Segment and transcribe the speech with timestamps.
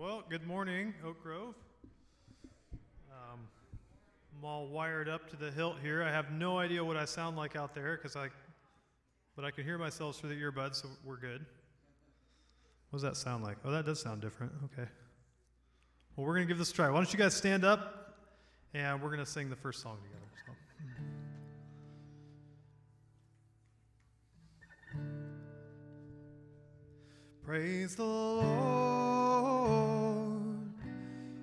[0.00, 1.54] Well, good morning, Oak Grove.
[3.12, 3.40] Um,
[4.34, 6.02] I'm all wired up to the hilt here.
[6.02, 8.30] I have no idea what I sound like out there because I,
[9.36, 11.44] but I can hear myself through the earbuds, so we're good.
[12.88, 13.58] What does that sound like?
[13.62, 14.52] Oh, that does sound different.
[14.72, 14.88] Okay.
[16.16, 16.88] Well, we're gonna give this a try.
[16.88, 18.16] Why don't you guys stand up,
[18.72, 20.24] and we're gonna sing the first song together.
[20.46, 20.52] So.
[27.44, 28.89] Praise the Lord,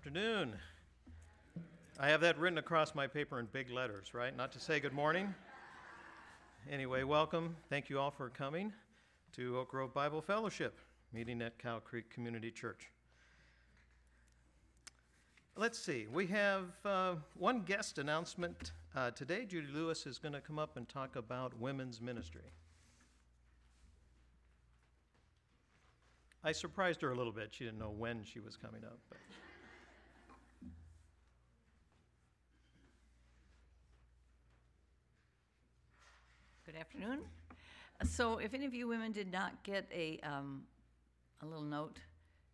[0.00, 0.56] Afternoon.
[1.98, 4.34] I have that written across my paper in big letters, right?
[4.34, 5.34] Not to say good morning.
[6.70, 7.54] Anyway, welcome.
[7.68, 8.72] Thank you all for coming
[9.32, 10.78] to Oak Grove Bible Fellowship,
[11.12, 12.90] meeting at Cow Creek Community Church.
[15.54, 19.44] Let's see, we have uh, one guest announcement uh, today.
[19.44, 22.54] Judy Lewis is going to come up and talk about women's ministry.
[26.42, 27.50] I surprised her a little bit.
[27.50, 28.98] She didn't know when she was coming up.
[29.10, 29.18] But.
[36.70, 37.22] Good afternoon.
[38.04, 40.62] So if any of you women did not get a, um,
[41.42, 41.98] a little note,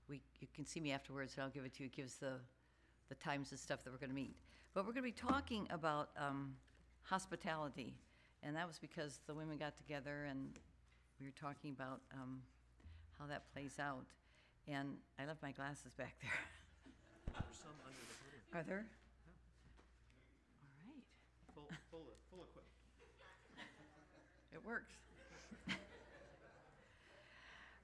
[0.09, 1.91] we, you can see me afterwards and I'll give it to you.
[1.93, 2.33] It gives the,
[3.11, 4.35] the times and stuff that we're gonna meet.
[4.73, 6.55] But we're gonna be talking about, um,
[7.03, 7.95] hospitality.
[8.43, 10.59] And that was because the women got together and
[11.21, 12.41] we were talking about, um,
[13.19, 14.07] how that plays out.
[14.67, 17.43] And I left my glasses back there.
[18.55, 18.87] Are there?
[20.63, 21.03] All right.
[21.55, 22.65] Full, full, full equip.
[24.56, 24.95] It works.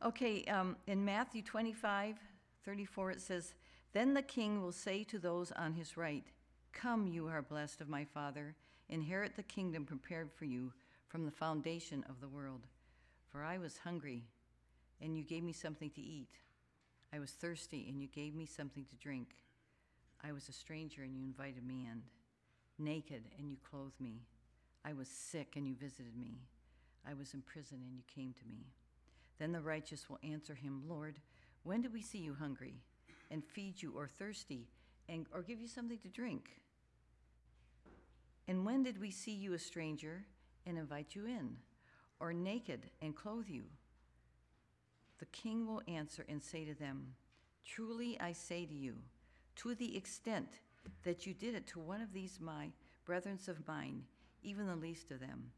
[0.05, 2.17] Okay, um, in Matthew 25,
[2.64, 3.55] 34, it says,
[3.93, 6.25] Then the king will say to those on his right,
[6.73, 8.56] Come, you are blessed of my Father,
[8.88, 10.73] inherit the kingdom prepared for you
[11.06, 12.62] from the foundation of the world.
[13.29, 14.25] For I was hungry,
[15.00, 16.34] and you gave me something to eat.
[17.14, 19.37] I was thirsty, and you gave me something to drink.
[20.25, 22.02] I was a stranger, and you invited me in.
[22.84, 24.23] Naked, and you clothed me.
[24.84, 26.40] I was sick, and you visited me.
[27.08, 28.66] I was in prison, and you came to me.
[29.38, 31.19] Then the righteous will answer him, Lord,
[31.64, 32.75] when did we see you hungry
[33.31, 34.69] and feed you, or thirsty,
[35.08, 36.50] and, or give you something to drink?
[38.49, 40.25] And when did we see you a stranger
[40.66, 41.56] and invite you in,
[42.20, 43.64] or naked and clothe you?
[45.19, 47.14] The king will answer and say to them,
[47.64, 48.96] Truly I say to you,
[49.56, 50.58] to the extent
[51.05, 52.70] that you did it to one of these my
[53.05, 54.02] brethren of mine,
[54.43, 55.52] even the least of them,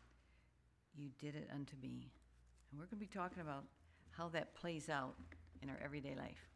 [0.97, 2.11] you did it unto me.
[2.71, 3.65] And we're going to be talking about
[4.11, 5.15] how that plays out
[5.63, 6.49] in our everyday life.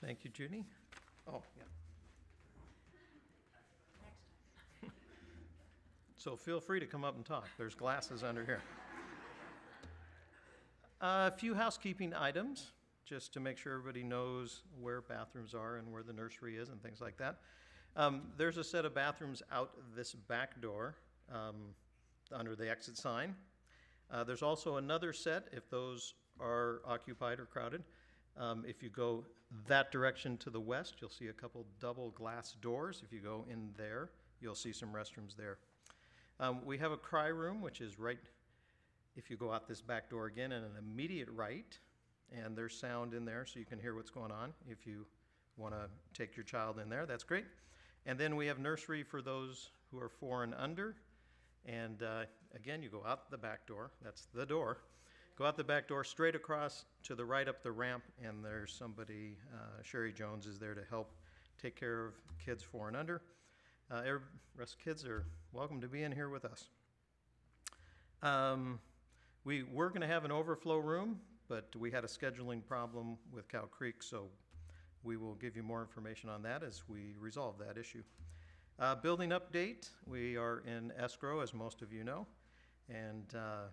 [0.00, 0.64] Thank you, Judy.
[1.28, 1.64] Oh, yeah.
[6.16, 7.48] So feel free to come up and talk.
[7.56, 8.60] There's glasses under here.
[11.00, 12.72] A few housekeeping items,
[13.06, 16.82] just to make sure everybody knows where bathrooms are and where the nursery is and
[16.82, 17.38] things like that.
[17.96, 20.94] Um, there's a set of bathrooms out this back door
[21.32, 21.74] um,
[22.32, 23.34] under the exit sign.
[24.10, 27.82] Uh, there's also another set if those are occupied or crowded.
[28.36, 29.24] Um, if you go
[29.66, 33.02] that direction to the west, you'll see a couple double glass doors.
[33.04, 34.10] If you go in there,
[34.40, 35.58] you'll see some restrooms there.
[36.38, 38.18] Um, we have a cry room, which is right,
[39.16, 41.78] if you go out this back door again, in an immediate right,
[42.32, 44.54] and there's sound in there so you can hear what's going on.
[44.68, 45.04] If you
[45.56, 47.44] want to take your child in there, that's great.
[48.06, 50.96] And then we have nursery for those who are four and under.
[51.66, 52.24] And uh,
[52.54, 54.78] again, you go out the back door, that's the door.
[55.36, 58.74] Go out the back door, straight across to the right up the ramp, and there's
[58.74, 61.12] somebody, uh, Sherry Jones is there to help
[61.60, 62.14] take care of
[62.44, 63.22] kids four and under.
[63.90, 64.20] Uh, every,
[64.54, 66.68] rest kids are welcome to be in here with us.
[68.22, 68.80] Um,
[69.44, 71.18] we were going to have an overflow room,
[71.48, 74.28] but we had a scheduling problem with Cow Creek, so
[75.02, 78.02] we will give you more information on that as we resolve that issue.
[78.78, 82.26] Uh, building update, we are in escrow, as most of you know,
[82.88, 83.68] and uh,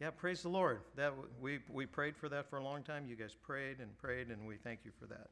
[0.00, 0.80] yeah, praise the Lord.
[0.96, 3.06] That we we prayed for that for a long time.
[3.06, 5.28] You guys prayed and prayed, and we thank you for that.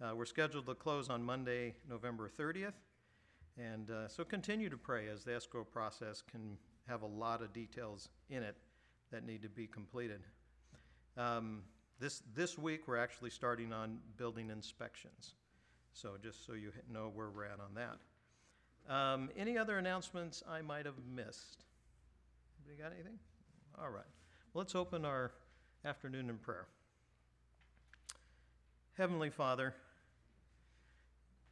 [0.00, 2.72] Uh, we're scheduled to close on Monday, November 30th,
[3.58, 6.56] and uh, so continue to pray as the escrow process can
[6.88, 8.56] have a lot of details in it
[9.12, 10.20] that need to be completed.
[11.16, 11.62] Um,
[12.00, 15.34] this this week we're actually starting on building inspections,
[15.92, 18.92] so just so you know where we're at on that.
[18.92, 21.64] Um, any other announcements I might have missed?
[22.66, 23.18] Anybody got anything?
[23.78, 24.02] All right.
[24.54, 25.30] Let's open our
[25.84, 26.66] afternoon in prayer.
[28.94, 29.74] Heavenly Father,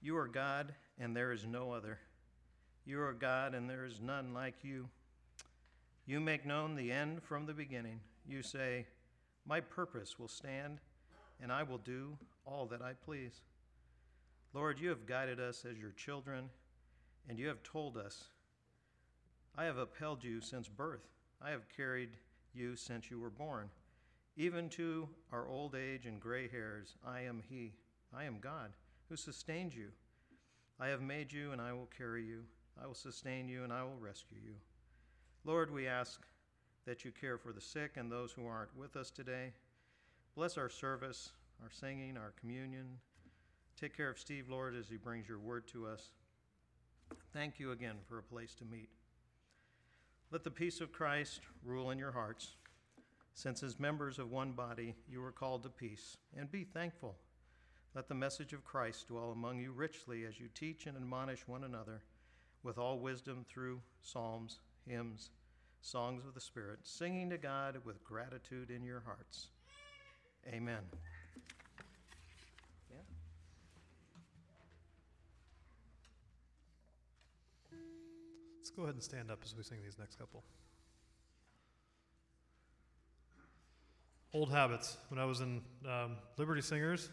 [0.01, 1.99] you are God and there is no other.
[2.85, 4.89] You are God and there is none like you.
[6.07, 8.01] You make known the end from the beginning.
[8.27, 8.87] You say,
[9.49, 10.79] My purpose will stand
[11.41, 13.41] and I will do all that I please.
[14.53, 16.51] Lord, you have guided us as your children
[17.29, 18.25] and you have told us,
[19.57, 21.09] I have upheld you since birth.
[21.41, 22.11] I have carried
[22.55, 23.71] you since you were born.
[24.37, 27.73] Even to our old age and gray hairs, I am He.
[28.15, 28.71] I am God
[29.09, 29.89] who sustains you.
[30.79, 32.45] I have made you, and I will carry you.
[32.81, 34.55] I will sustain you, and I will rescue you.
[35.45, 36.21] Lord, we ask
[36.89, 39.53] that you care for the sick and those who aren't with us today.
[40.35, 42.87] Bless our service, our singing, our communion.
[43.79, 46.13] Take care of Steve, Lord, as he brings your word to us.
[47.35, 48.89] Thank you again for a place to meet.
[50.31, 52.53] Let the peace of Christ rule in your hearts.
[53.35, 57.17] Since, as members of one body, you are called to peace, and be thankful.
[57.95, 61.65] Let the message of Christ dwell among you richly as you teach and admonish one
[61.65, 62.01] another
[62.63, 65.31] with all wisdom through psalms, hymns,
[65.81, 69.49] songs of the Spirit, singing to God with gratitude in your hearts.
[70.53, 70.81] Amen.
[72.91, 72.97] Yeah.
[78.59, 80.43] Let's go ahead and stand up as we sing these next couple.
[84.35, 84.99] Old habits.
[85.09, 87.09] When I was in um, Liberty Singers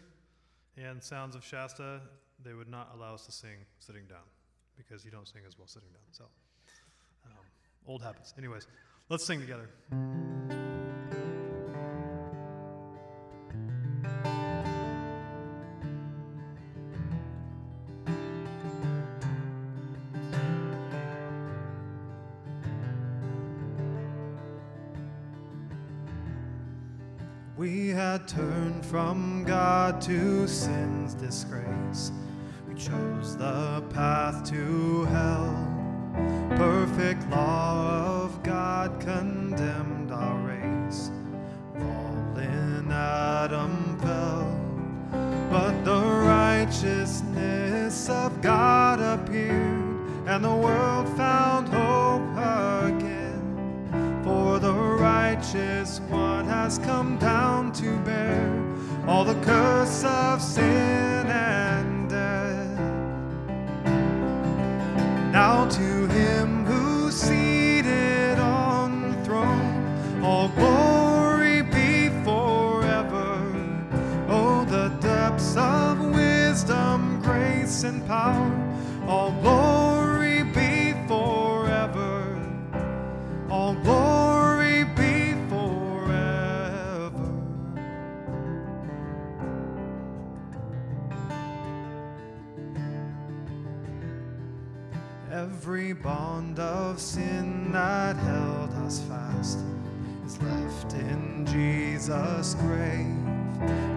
[0.76, 2.02] and Sounds of Shasta,
[2.44, 4.26] they would not allow us to sing sitting down
[4.76, 6.04] because you don't sing as well sitting down.
[6.12, 6.26] So,
[7.88, 8.34] Old habits.
[8.38, 8.68] Anyways,
[9.10, 9.70] let's sing together.
[27.58, 32.12] We had turned from God to sin's disgrace.
[32.68, 35.75] We chose the path to hell
[36.56, 41.12] perfect law of God condemned our race.
[41.74, 44.60] Fallen Adam fell,
[45.50, 52.38] but the righteousness of God appeared, and the world found hope
[52.92, 54.22] again.
[54.24, 58.64] For the righteous one has come down to bear
[59.08, 61.05] all the curse of sin.
[77.86, 78.52] and power.
[79.08, 82.42] All glory be forever.
[83.50, 87.12] All glory be forever.
[95.32, 99.60] Every bond of sin that held us fast
[100.26, 103.16] is left in Jesus' grave.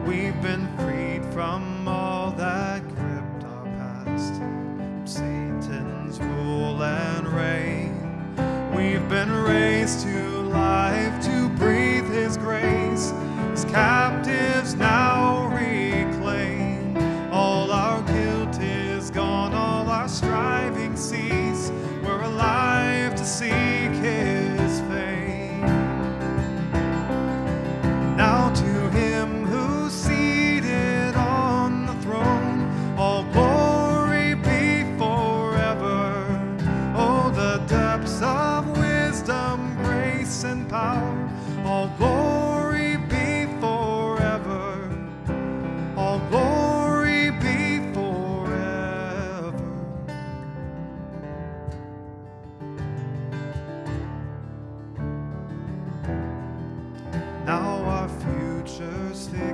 [0.07, 1.68] We've been freed from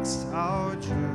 [0.05, 1.14] next our journey.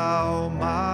[0.00, 0.89] alma.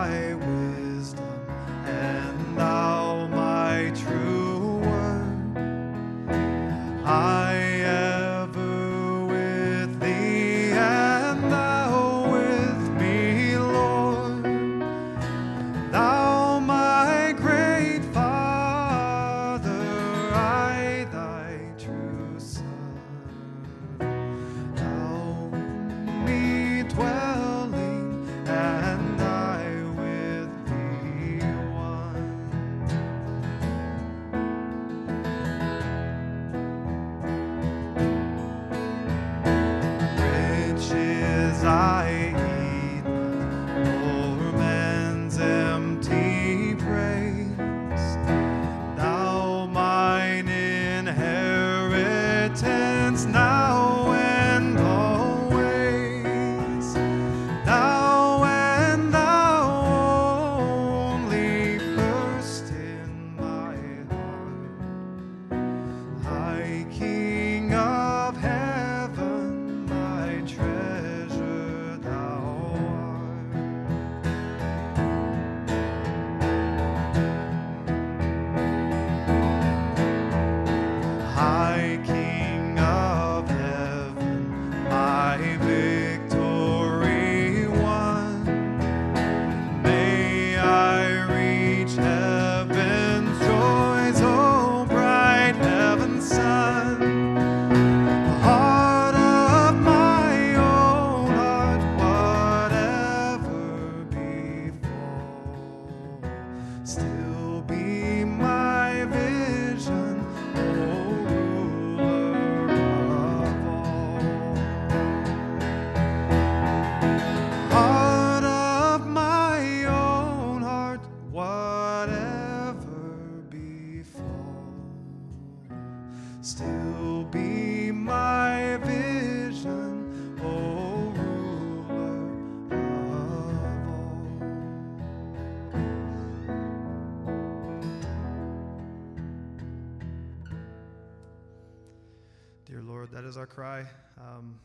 [142.66, 143.84] Dear Lord, that is our cry.
[144.18, 144.58] Um,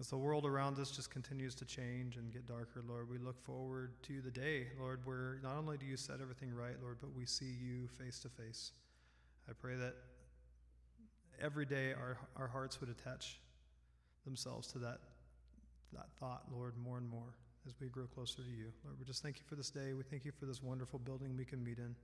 [0.00, 3.38] as the world around us just continues to change and get darker, Lord, we look
[3.44, 7.14] forward to the day, Lord, where not only do you set everything right, Lord, but
[7.14, 8.72] we see you face to face.
[9.50, 9.96] I pray that
[11.38, 13.38] every day our, our hearts would attach
[14.24, 15.00] themselves to that,
[15.92, 17.34] that thought, Lord, more and more
[17.66, 18.72] as we grow closer to you.
[18.82, 19.92] Lord, we just thank you for this day.
[19.92, 21.94] We thank you for this wonderful building we can meet in.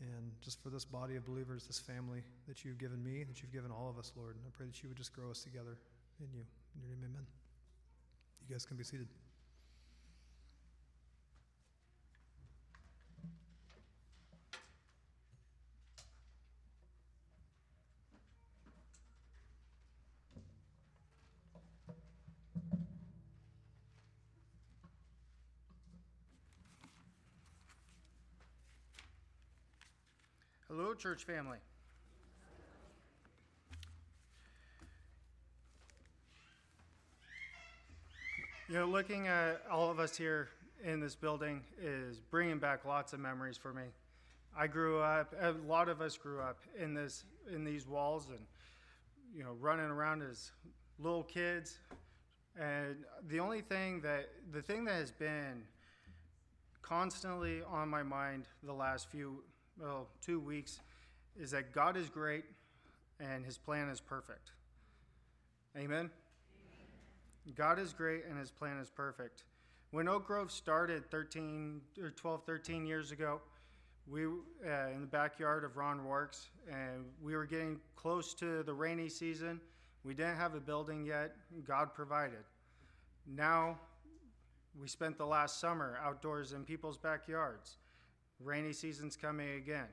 [0.00, 3.52] And just for this body of believers, this family that you've given me, that you've
[3.52, 4.36] given all of us, Lord.
[4.36, 5.76] And I pray that you would just grow us together
[6.20, 6.44] in you.
[6.74, 7.26] In your name, amen.
[8.48, 9.08] You guys can be seated.
[31.00, 31.56] Church family.
[38.68, 40.50] You know, looking at all of us here
[40.84, 43.84] in this building is bringing back lots of memories for me.
[44.54, 48.40] I grew up, a lot of us grew up in this, in these walls, and
[49.34, 50.50] you know, running around as
[50.98, 51.78] little kids.
[52.60, 55.62] And the only thing that, the thing that has been
[56.82, 59.42] constantly on my mind the last few,
[59.80, 60.80] well, two weeks
[61.38, 62.44] is that God is great
[63.18, 64.52] and his plan is perfect.
[65.76, 66.10] Amen?
[67.54, 69.44] God is great and his plan is perfect.
[69.90, 73.40] When Oak Grove started 13 or 12, 13 years ago,
[74.08, 78.72] we uh, in the backyard of Ron Works, and we were getting close to the
[78.72, 79.60] rainy season.
[80.04, 81.36] We didn't have a building yet.
[81.66, 82.44] God provided.
[83.26, 83.78] Now,
[84.80, 87.76] we spent the last summer outdoors in people's backyards.
[88.42, 89.88] Rainy season's coming again.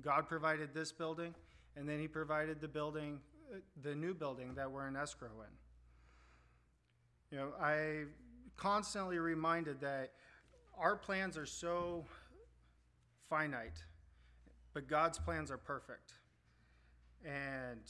[0.00, 1.34] God provided this building,
[1.76, 3.20] and then He provided the building,
[3.52, 7.36] uh, the new building that we're in escrow in.
[7.36, 8.04] You know, I
[8.56, 10.12] constantly reminded that
[10.78, 12.04] our plans are so
[13.28, 13.82] finite,
[14.74, 16.14] but God's plans are perfect.
[17.24, 17.80] And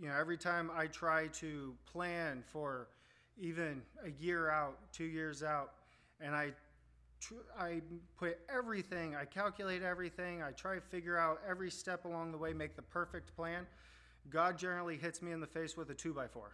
[0.00, 2.88] you know, every time I try to plan for
[3.36, 5.72] even a year out, two years out,
[6.20, 6.52] and I
[7.20, 7.80] tr- I
[8.16, 12.52] put everything, I calculate everything, I try to figure out every step along the way,
[12.52, 13.66] make the perfect plan.
[14.30, 16.52] God generally hits me in the face with a two by four.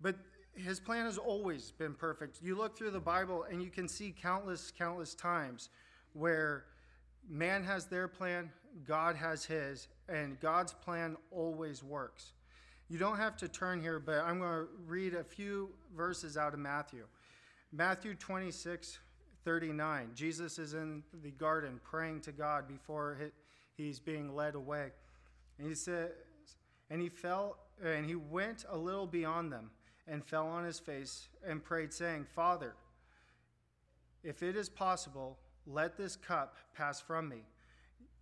[0.00, 0.16] But
[0.54, 2.40] his plan has always been perfect.
[2.42, 5.70] You look through the Bible and you can see countless, countless times
[6.12, 6.66] where
[7.28, 8.50] man has their plan,
[8.86, 12.32] God has his, and God's plan always works.
[12.88, 16.52] You don't have to turn here, but I'm going to read a few verses out
[16.52, 17.04] of Matthew.
[17.76, 19.00] Matthew 26,
[19.44, 20.10] 39.
[20.14, 23.18] Jesus is in the garden praying to God before
[23.76, 24.92] he's being led away.
[25.58, 26.10] And he says,
[26.88, 29.70] and he fell, and he went a little beyond them
[30.06, 32.74] and fell on his face and prayed, saying, Father,
[34.22, 37.42] if it is possible, let this cup pass from me.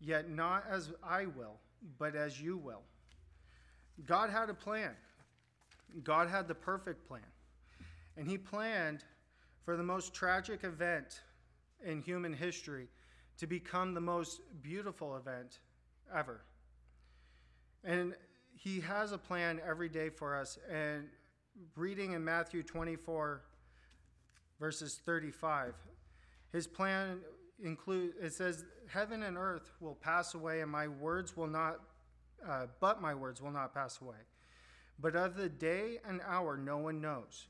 [0.01, 1.59] Yet not as I will,
[1.99, 2.83] but as you will.
[4.07, 4.93] God had a plan.
[6.03, 7.21] God had the perfect plan.
[8.17, 9.05] And he planned
[9.65, 11.21] for the most tragic event
[11.85, 12.89] in human history
[13.39, 15.61] to become the most beautiful event
[16.15, 16.43] ever.
[17.85, 18.15] And
[18.55, 20.59] He has a plan every day for us.
[20.71, 21.09] And
[21.77, 23.43] reading in Matthew 24,
[24.61, 25.75] verses 35,
[26.53, 27.21] his plan
[27.63, 31.81] include it says, "Heaven and earth will pass away, and my words will not,
[32.47, 34.19] uh, but my words will not pass away.
[34.99, 37.49] But of the day and hour no one knows,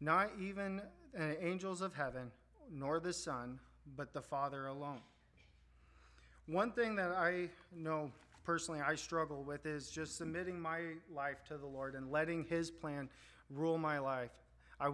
[0.00, 0.80] not even
[1.16, 2.30] the angels of heaven,
[2.70, 3.58] nor the Son,
[3.96, 5.02] but the Father alone."
[6.46, 8.12] One thing that I know
[8.44, 12.70] personally I struggle with is just submitting my life to the Lord and letting His
[12.70, 13.10] plan
[13.50, 14.30] rule my life.
[14.78, 14.92] I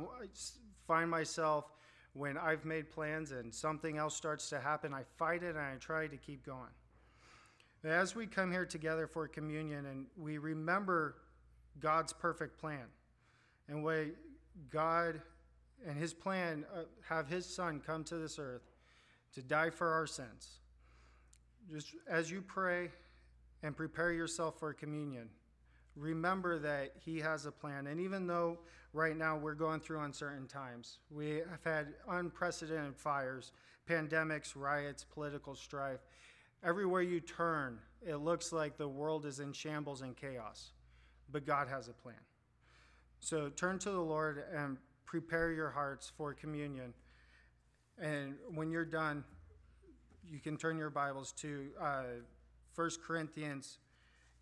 [0.87, 1.71] find myself
[2.15, 5.77] when I've made plans and something else starts to happen, I fight it and I
[5.77, 6.71] try to keep going.
[7.85, 11.17] As we come here together for communion and we remember
[11.81, 12.87] God's perfect plan
[13.69, 14.07] and what
[14.71, 15.21] God
[15.87, 18.71] and His plan uh, have His Son come to this earth
[19.35, 20.59] to die for our sins.
[21.71, 22.91] Just as you pray
[23.63, 25.29] and prepare yourself for communion,
[25.97, 27.87] remember that He has a plan.
[27.87, 28.59] And even though
[28.93, 33.53] right now we're going through uncertain times, we have had unprecedented fires,
[33.89, 36.01] pandemics, riots, political strife.
[36.65, 40.73] Everywhere you turn, it looks like the world is in shambles and chaos,
[41.31, 42.15] but God has a plan.
[43.21, 44.77] So turn to the Lord and
[45.13, 46.95] prepare your hearts for communion.
[47.99, 49.25] And when you're done,
[50.27, 52.03] you can turn your Bibles to uh,
[52.77, 53.77] 1 Corinthians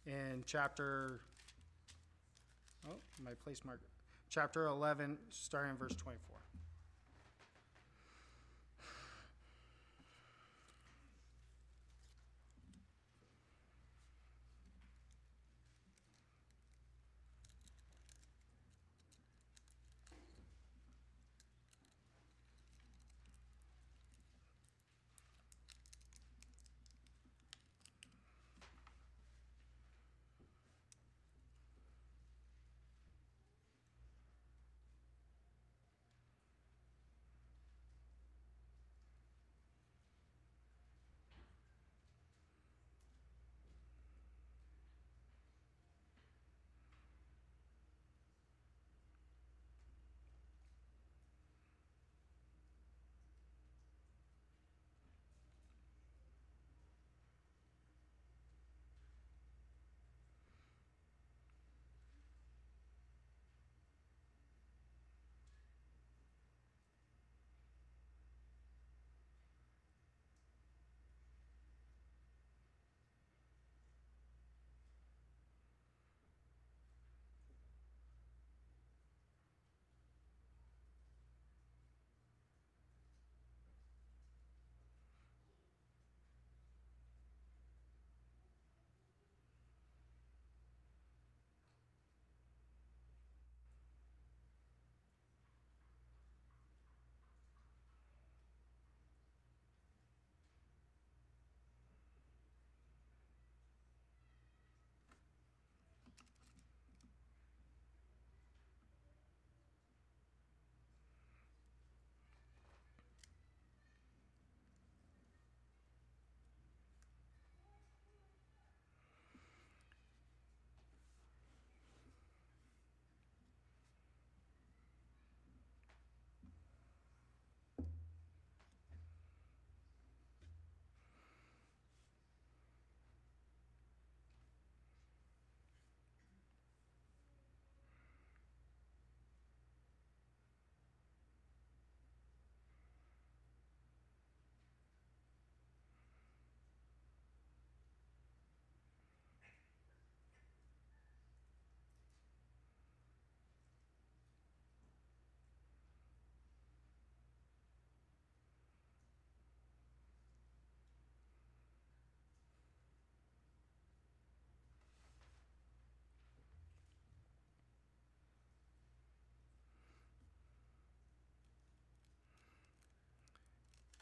[0.07, 1.23] in chapter,
[2.89, 3.81] oh, my place mark,
[4.29, 6.40] chapter 11, starting in verse 24.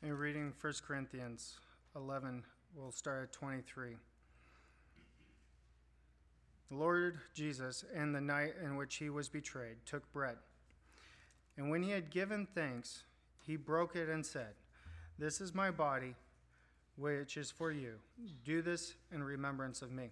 [0.00, 1.58] In reading 1 Corinthians
[1.96, 2.44] 11,
[2.76, 3.96] we'll start at 23.
[6.70, 10.36] The Lord Jesus, in the night in which he was betrayed, took bread.
[11.56, 13.02] And when he had given thanks,
[13.44, 14.54] he broke it and said,
[15.18, 16.14] This is my body,
[16.96, 17.94] which is for you.
[18.44, 20.10] Do this in remembrance of me.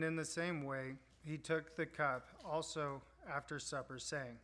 [0.00, 4.38] And in the same way, he took the cup also after supper, saying,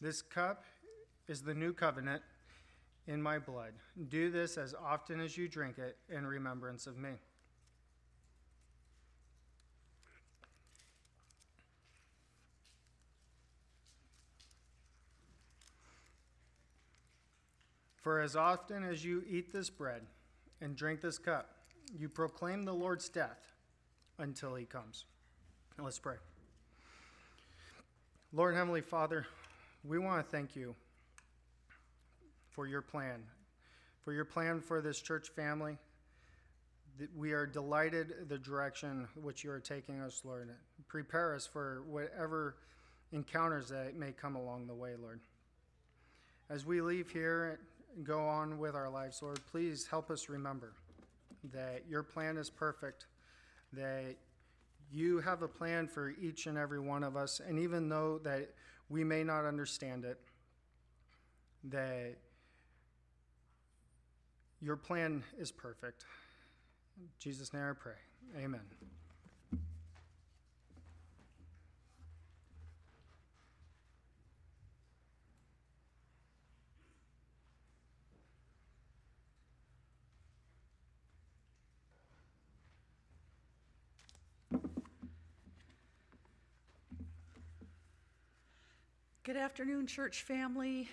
[0.00, 0.64] This cup
[1.28, 2.20] is the new covenant
[3.06, 3.74] in my blood.
[4.08, 7.10] Do this as often as you drink it in remembrance of me.
[17.98, 20.02] For as often as you eat this bread
[20.60, 21.50] and drink this cup,
[21.96, 23.51] you proclaim the Lord's death
[24.18, 25.04] until he comes.
[25.78, 26.16] Let's pray.
[28.32, 29.26] Lord Heavenly Father,
[29.84, 30.74] we want to thank you
[32.50, 33.22] for your plan,
[34.04, 35.76] for your plan for this church family.
[37.16, 40.50] We are delighted the direction which you are taking us, Lord.
[40.88, 42.56] Prepare us for whatever
[43.12, 45.20] encounters that may come along the way, Lord.
[46.50, 47.58] As we leave here
[47.96, 50.74] and go on with our lives, Lord, please help us remember
[51.52, 53.06] that your plan is perfect,
[53.72, 54.16] that
[54.90, 58.50] you have a plan for each and every one of us, and even though that
[58.88, 60.18] we may not understand it,
[61.64, 62.16] that
[64.60, 66.04] your plan is perfect.
[66.98, 67.94] In Jesus' name I pray.
[68.44, 68.60] Amen.
[89.32, 90.90] Good afternoon, church family.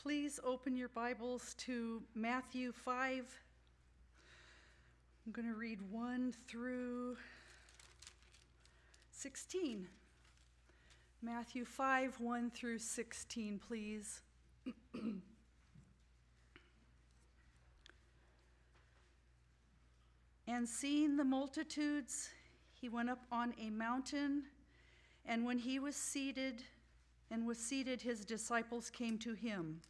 [0.00, 3.40] Please open your Bibles to Matthew 5.
[5.26, 7.16] I'm going to read 1 through
[9.10, 9.88] 16.
[11.20, 14.20] Matthew 5, 1 through 16, please.
[20.46, 22.28] and seeing the multitudes,
[22.80, 24.44] he went up on a mountain,
[25.24, 26.62] and when he was seated
[27.30, 29.80] and was seated, his disciples came to him.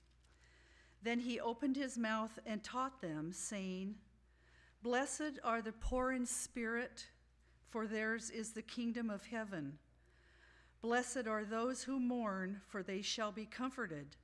[1.03, 3.97] Then he opened his mouth and taught them, saying,
[4.83, 7.07] Blessed are the poor in spirit,
[7.71, 9.79] for theirs is the kingdom of heaven.
[10.81, 14.17] Blessed are those who mourn, for they shall be comforted.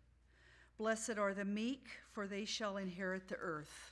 [0.79, 3.92] Blessed are the meek, for they shall inherit the earth.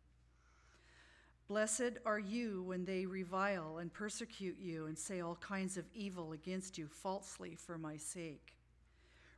[1.51, 6.31] Blessed are you when they revile and persecute you and say all kinds of evil
[6.31, 8.55] against you falsely for my sake.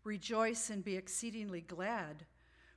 [0.04, 2.28] Rejoice and be exceedingly glad,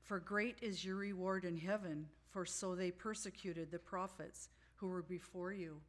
[0.00, 5.02] for great is your reward in heaven, for so they persecuted the prophets who were
[5.02, 5.82] before you.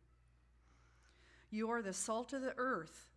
[1.49, 3.07] You are the salt of the earth,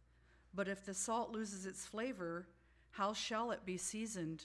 [0.55, 2.47] but if the salt loses its flavor,
[2.93, 4.45] how shall it be seasoned?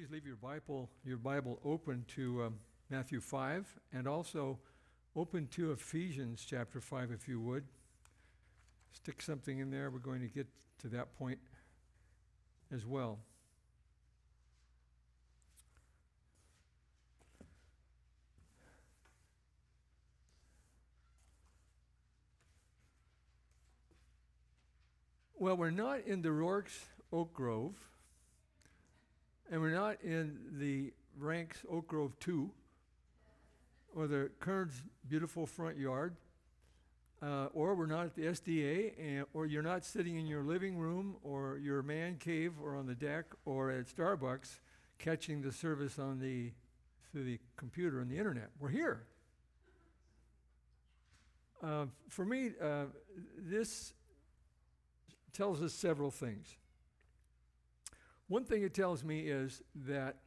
[0.00, 2.54] Please leave your Bible, your Bible open to um,
[2.88, 4.58] Matthew 5 and also
[5.14, 7.64] open to Ephesians chapter 5 if you would.
[8.92, 9.90] Stick something in there.
[9.90, 10.46] We're going to get
[10.78, 11.38] to that point
[12.72, 13.18] as well.
[25.38, 27.74] Well, we're not in the Rourke's Oak Grove.
[29.50, 32.48] And we're not in the Ranks Oak Grove 2
[33.96, 36.14] or the Kern's beautiful front yard,
[37.20, 40.78] uh, or we're not at the SDA, and, or you're not sitting in your living
[40.78, 44.60] room or your man cave or on the deck or at Starbucks
[45.00, 46.52] catching the service on the
[47.10, 48.50] through the computer and the internet.
[48.60, 49.02] We're here.
[51.60, 52.84] Uh, for me, uh,
[53.36, 53.94] this
[55.32, 56.54] tells us several things.
[58.30, 60.18] One thing it tells me is that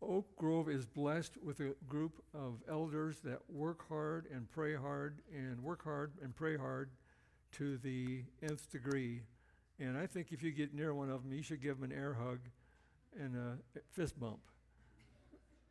[0.00, 5.18] Oak Grove is blessed with a group of elders that work hard and pray hard
[5.30, 6.88] and work hard and pray hard
[7.52, 9.20] to the nth degree.
[9.78, 11.94] And I think if you get near one of them, you should give them an
[11.94, 12.38] air hug
[13.14, 13.58] and a
[13.92, 14.40] fist bump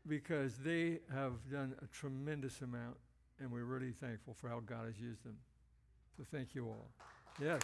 [0.08, 2.98] because they have done a tremendous amount,
[3.40, 5.38] and we're really thankful for how God has used them.
[6.16, 6.92] So thank you all.
[7.42, 7.62] Yes.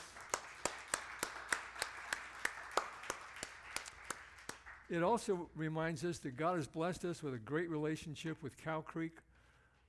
[4.88, 8.82] It also reminds us that God has blessed us with a great relationship with Cow
[8.82, 9.18] Creek,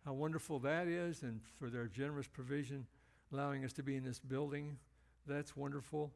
[0.07, 2.87] how wonderful that is, and for their generous provision,
[3.31, 4.79] allowing us to be in this building.
[5.27, 6.13] That's wonderful.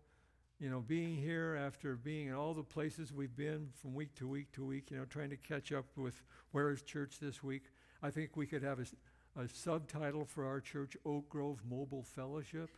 [0.58, 4.26] You know, being here after being in all the places we've been from week to
[4.26, 7.64] week to week, you know, trying to catch up with where is church this week.
[8.02, 12.70] I think we could have a, a subtitle for our church, Oak Grove Mobile Fellowship.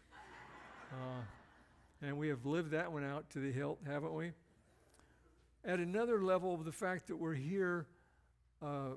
[0.93, 1.23] Uh,
[2.03, 4.33] and we have lived that one out to the hilt, haven't we?
[5.65, 7.87] At another level, the fact that we're here
[8.61, 8.97] uh,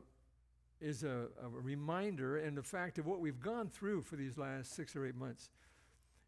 [0.82, 4.75] is a, a reminder, and the fact of what we've gone through for these last
[4.75, 5.49] six or eight months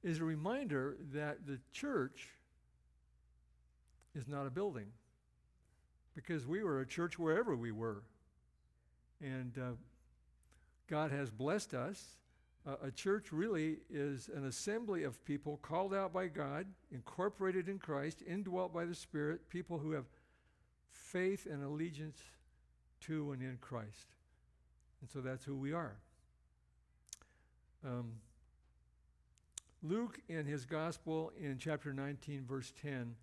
[0.03, 2.29] is a reminder that the church
[4.15, 4.87] is not a building.
[6.15, 8.03] Because we were a church wherever we were.
[9.21, 9.71] And uh,
[10.87, 12.17] God has blessed us.
[12.65, 17.79] Uh, a church really is an assembly of people called out by God, incorporated in
[17.79, 20.05] Christ, indwelt by the Spirit, people who have
[21.11, 22.19] faith and allegiance
[23.01, 24.15] to and in Christ.
[25.01, 25.95] And so that's who we are.
[27.85, 28.13] Um,
[29.83, 33.15] Luke, in his gospel in chapter 19, verse 10,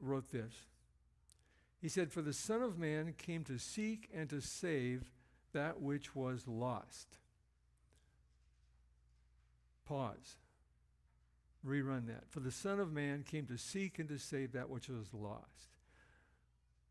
[0.00, 0.52] wrote this.
[1.80, 5.10] He said, For the Son of Man came to seek and to save
[5.52, 7.18] that which was lost.
[9.86, 10.36] Pause.
[11.66, 12.24] Rerun that.
[12.28, 15.71] For the Son of Man came to seek and to save that which was lost.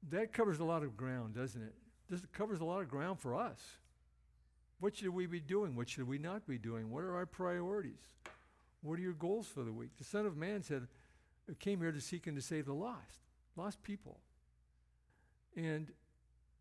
[0.09, 1.73] That covers a lot of ground, doesn't it?
[2.09, 3.59] This covers a lot of ground for us.
[4.79, 5.75] What should we be doing?
[5.75, 6.89] What should we not be doing?
[6.89, 7.99] What are our priorities?
[8.81, 9.91] What are your goals for the week?
[9.97, 10.87] The Son of Man said,
[11.47, 13.21] "I came here to seek and to save the lost,
[13.55, 14.19] lost people.
[15.55, 15.93] And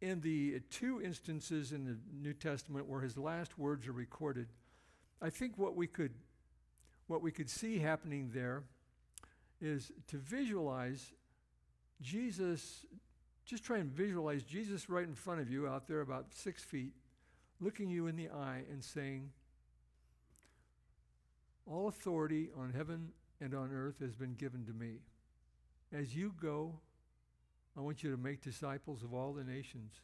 [0.01, 4.53] in the two instances in the New Testament where his last words are recorded,
[5.23, 6.15] I think what we could
[7.07, 8.63] what we could see happening there
[9.61, 11.13] is to visualize
[12.01, 12.87] Jesus,
[13.51, 16.93] just try and visualize Jesus right in front of you out there about six feet,
[17.61, 19.31] looking you in the eye and saying,
[21.67, 23.09] All authority on heaven
[23.41, 25.01] and on earth has been given to me.
[25.93, 26.79] As you go,
[27.77, 29.95] I want you to make disciples of all the nations,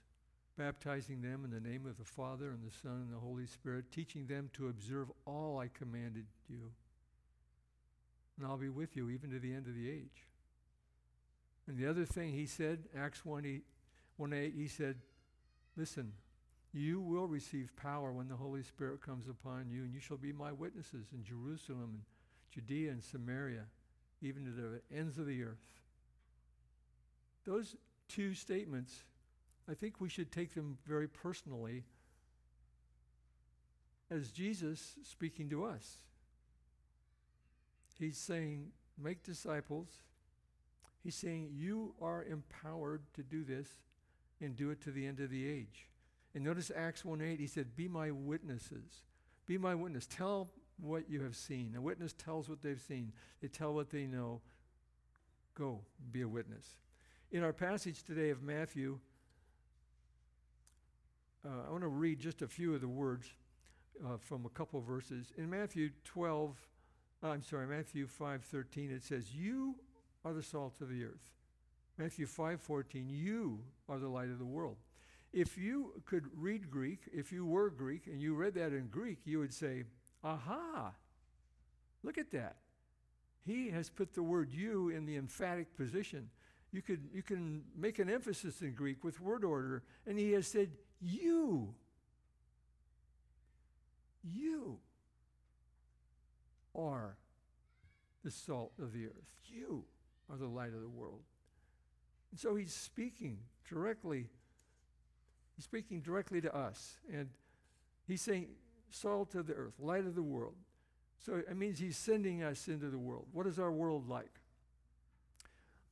[0.58, 3.92] baptizing them in the name of the Father and the Son and the Holy Spirit,
[3.92, 6.72] teaching them to observe all I commanded you.
[8.36, 10.25] And I'll be with you even to the end of the age.
[11.66, 13.62] And the other thing he said, Acts 1 8,
[14.16, 14.96] 1 8 he said,
[15.76, 16.12] Listen,
[16.72, 20.32] you will receive power when the Holy Spirit comes upon you, and you shall be
[20.32, 22.02] my witnesses in Jerusalem and
[22.50, 23.64] Judea and Samaria,
[24.22, 25.66] even to the ends of the earth.
[27.44, 27.76] Those
[28.08, 29.04] two statements,
[29.68, 31.84] I think we should take them very personally
[34.10, 35.98] as Jesus speaking to us.
[37.98, 39.88] He's saying, Make disciples.
[41.06, 43.68] He's saying, You are empowered to do this
[44.40, 45.86] and do it to the end of the age.
[46.34, 49.04] And notice Acts 1 8, he said, Be my witnesses.
[49.46, 50.08] Be my witness.
[50.08, 50.50] Tell
[50.80, 51.74] what you have seen.
[51.76, 54.40] A witness tells what they've seen, they tell what they know.
[55.56, 56.66] Go, be a witness.
[57.30, 58.98] In our passage today of Matthew,
[61.44, 63.28] uh, I want to read just a few of the words
[64.04, 65.32] uh, from a couple verses.
[65.38, 66.56] In Matthew 12,
[67.22, 69.76] uh, I'm sorry, Matthew 5:13, it says, "You
[70.26, 71.30] are the salt of the earth."
[71.96, 74.82] Matthew 5:14, "You are the light of the world."
[75.32, 79.24] If you could read Greek, if you were Greek and you read that in Greek,
[79.24, 79.84] you would say,
[80.24, 80.96] "Aha!
[82.02, 82.60] Look at that.
[83.42, 86.30] He has put the word you in the emphatic position.
[86.72, 90.48] You could you can make an emphasis in Greek with word order, and he has
[90.48, 91.76] said, "You."
[94.22, 94.80] You
[96.74, 97.16] are
[98.22, 99.40] the salt of the earth.
[99.44, 99.86] You
[100.30, 101.20] are the light of the world.
[102.30, 104.28] And so he's speaking directly,
[105.56, 106.96] he's speaking directly to us.
[107.12, 107.28] And
[108.06, 108.48] he's saying,
[108.90, 110.54] salt of the earth, light of the world.
[111.18, 113.26] So it means he's sending us into the world.
[113.32, 114.40] What is our world like?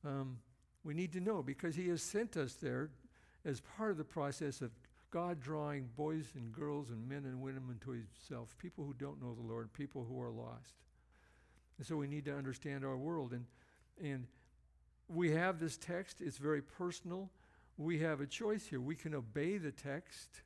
[0.05, 0.37] Um,
[0.83, 2.89] we need to know because he has sent us there
[3.43, 4.71] as part of the process of
[5.09, 9.33] God drawing boys and girls and men and women into himself, people who don't know
[9.33, 10.75] the Lord, people who are lost.
[11.77, 13.31] And so we need to understand our world.
[13.31, 13.45] And,
[14.03, 14.27] and
[15.07, 17.29] we have this text, it's very personal.
[17.77, 18.79] We have a choice here.
[18.79, 20.41] We can obey the text,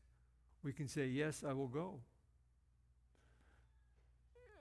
[0.64, 2.00] we can say, Yes, I will go.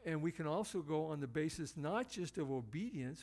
[0.06, 3.22] And we can also go on the basis not just of obedience,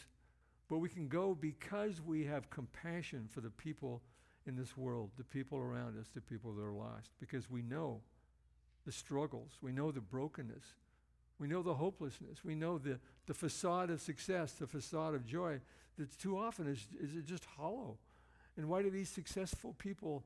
[0.69, 4.01] but we can go because we have compassion for the people
[4.45, 8.01] in this world, the people around us, the people that are lost, because we know
[8.85, 10.63] the struggles, we know the brokenness,
[11.39, 15.59] we know the hopelessness, we know the, the facade of success, the facade of joy
[15.97, 17.97] that too often is, is just hollow.
[18.57, 20.23] And why do these successful people,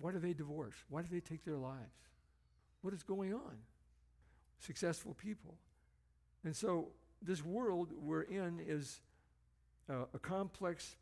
[0.00, 0.76] why do they divorce?
[0.88, 2.08] Why do they take their lives?
[2.82, 3.58] What is going on?
[4.58, 5.54] Successful people.
[6.44, 6.88] And so
[7.22, 9.00] this world we're in is
[9.88, 10.96] a complex,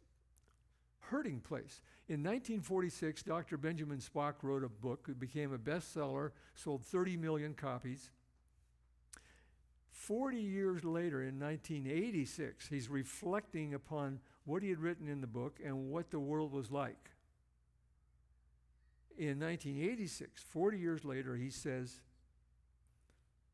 [1.11, 1.81] hurting place.
[2.09, 3.57] In 1946, Dr.
[3.57, 5.07] Benjamin Spock wrote a book.
[5.07, 8.11] that became a bestseller, sold 30 million copies.
[9.91, 15.59] 40 years later, in 1986, he's reflecting upon what he had written in the book
[15.63, 17.11] and what the world was like.
[19.19, 22.01] In 1986, 40 years later, he says,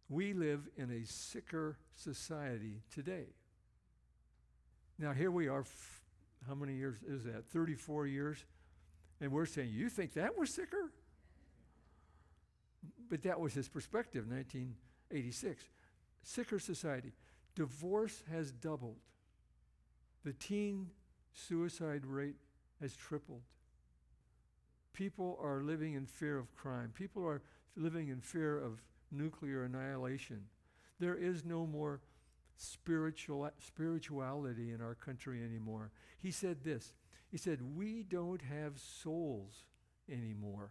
[0.09, 3.29] We live in a sicker society today.
[4.99, 6.04] Now, here we are, f-
[6.47, 7.47] how many years is that?
[7.47, 8.45] 34 years.
[9.21, 10.93] And we're saying, You think that was sicker?
[13.09, 15.65] But that was his perspective, 1986.
[16.23, 17.13] Sicker society.
[17.55, 18.97] Divorce has doubled.
[20.25, 20.91] The teen
[21.33, 22.37] suicide rate
[22.81, 23.43] has tripled.
[24.93, 26.93] People are living in fear of crime.
[26.95, 27.43] People are
[27.77, 30.45] living in fear of nuclear annihilation.
[30.99, 32.01] There is no more
[32.57, 35.91] spiritual, spirituality in our country anymore.
[36.21, 36.93] He said this
[37.31, 39.65] He said, We don't have souls
[40.11, 40.71] anymore.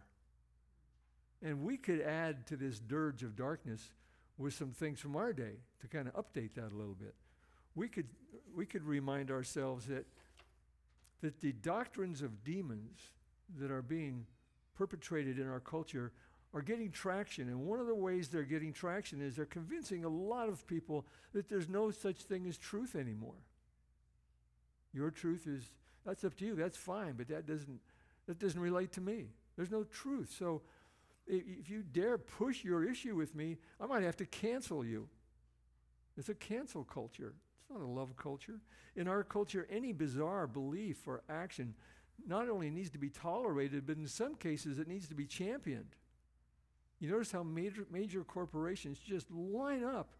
[1.42, 3.92] And we could add to this dirge of darkness
[4.38, 7.14] with some things from our day to kind of update that a little bit.
[7.74, 8.08] We could,
[8.54, 10.06] we could remind ourselves that,
[11.20, 12.98] that the doctrines of demons
[13.58, 14.26] that are being
[14.74, 16.12] perpetrated in our culture
[16.54, 17.48] are getting traction.
[17.48, 21.04] And one of the ways they're getting traction is they're convincing a lot of people
[21.32, 23.34] that there's no such thing as truth anymore.
[24.92, 25.64] Your truth is,
[26.06, 27.80] that's up to you, that's fine, but that doesn't,
[28.28, 29.26] that doesn't relate to me.
[29.56, 30.32] There's no truth.
[30.38, 30.62] So
[31.26, 35.08] if you dare push your issue with me, I might have to cancel you.
[36.16, 37.34] It's a cancel culture.
[37.60, 38.60] It's not a love culture.
[38.94, 41.74] In our culture, any bizarre belief or action
[42.28, 45.96] not only needs to be tolerated, but in some cases it needs to be championed.
[47.04, 50.14] You notice how major, major corporations just line up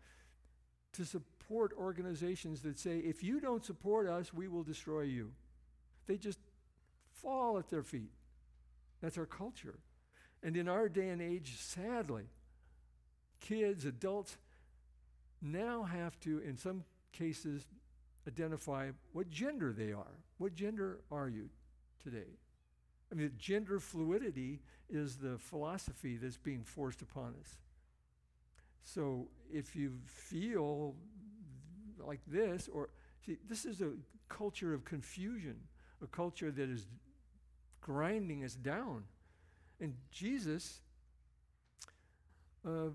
[0.93, 5.31] to support organizations that say, if you don't support us, we will destroy you.
[6.07, 6.39] They just
[7.23, 8.11] fall at their feet.
[9.01, 9.79] That's our culture.
[10.43, 12.25] And in our day and age, sadly,
[13.41, 14.37] kids, adults
[15.41, 17.65] now have to, in some cases,
[18.29, 20.21] identify what gender they are.
[20.37, 21.49] What gender are you
[22.03, 22.37] today?
[23.15, 24.61] I mean, gender fluidity
[24.91, 27.59] is the philosophy that's being forced upon us.
[28.83, 30.97] So if you feel
[32.05, 32.91] like this, or
[33.25, 33.93] see, this is a
[34.29, 35.57] culture of confusion,
[36.03, 36.87] a culture that is
[37.81, 39.05] grinding us down.
[39.81, 40.81] And Jesus
[42.67, 42.89] uh,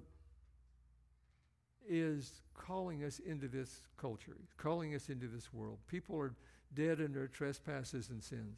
[1.87, 5.77] is calling us into this culture, calling us into this world.
[5.87, 6.33] People are
[6.73, 8.57] dead in their trespasses and sins.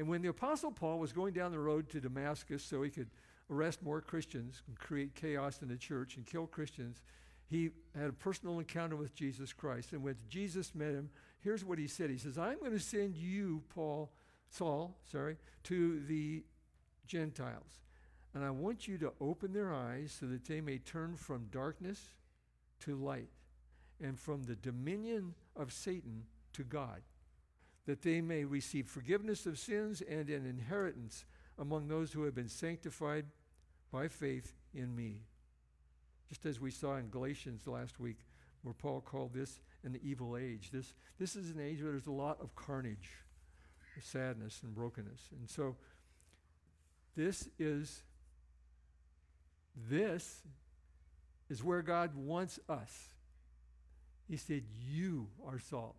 [0.00, 3.10] And when the Apostle Paul was going down the road to Damascus so he could
[3.50, 7.02] arrest more Christians and create chaos in the church and kill Christians,
[7.50, 9.92] he had a personal encounter with Jesus Christ.
[9.92, 13.14] And when Jesus met him, here's what he said He says, I'm going to send
[13.14, 14.10] you, Paul,
[14.48, 16.44] Saul, sorry, to the
[17.06, 17.82] Gentiles.
[18.32, 22.00] And I want you to open their eyes so that they may turn from darkness
[22.86, 23.28] to light
[24.02, 26.22] and from the dominion of Satan
[26.54, 27.02] to God,
[27.90, 31.24] that they may receive forgiveness of sins and an inheritance
[31.58, 33.26] among those who have been sanctified
[33.90, 35.22] by faith in me.
[36.28, 38.18] Just as we saw in Galatians last week,
[38.62, 40.70] where Paul called this an evil age.
[40.72, 43.10] This, this is an age where there's a lot of carnage,
[44.00, 45.22] sadness, and brokenness.
[45.36, 45.74] And so
[47.16, 48.04] this is
[49.88, 50.42] this
[51.48, 53.08] is where God wants us.
[54.28, 55.96] He said, You are salt.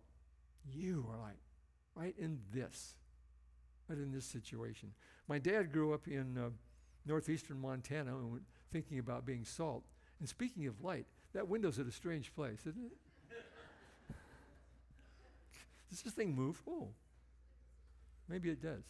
[0.72, 1.36] You are light.
[1.94, 2.94] Right in this.
[3.88, 4.92] Right in this situation.
[5.28, 6.50] My dad grew up in uh,
[7.06, 8.40] northeastern Montana and
[8.72, 9.84] thinking about being salt.
[10.18, 12.96] And speaking of light, that window's at a strange place, isn't it?
[15.90, 16.62] Does this thing move?
[16.68, 16.88] Oh,
[18.28, 18.84] maybe it does.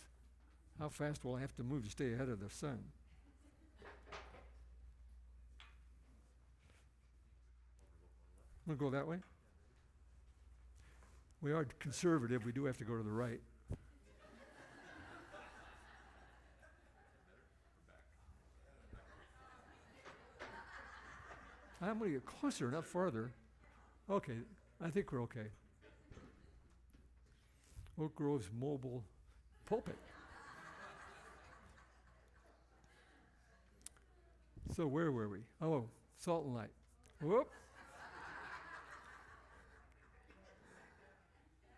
[0.78, 2.78] How fast will I have to move to stay ahead of the sun?
[8.66, 9.18] Want to go that way?
[11.43, 12.47] We are conservative.
[12.47, 13.40] We do have to go to the right.
[21.82, 23.32] I'm going to get closer, not farther.
[24.09, 24.36] Okay,
[24.80, 25.49] I think we're okay.
[28.01, 29.03] Oak Grove's mobile
[29.66, 29.99] pulpit.
[34.76, 35.38] so where were we?
[35.61, 35.86] Oh,
[36.18, 36.70] salt and light.
[37.20, 37.51] Whoop.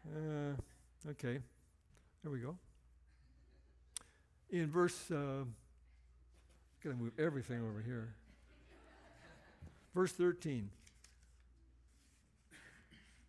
[0.07, 1.39] Uh, okay,
[2.23, 2.57] there we go.
[4.51, 5.45] In verse, uh,
[6.83, 8.15] gotta move everything over here.
[9.95, 10.71] Verse 13.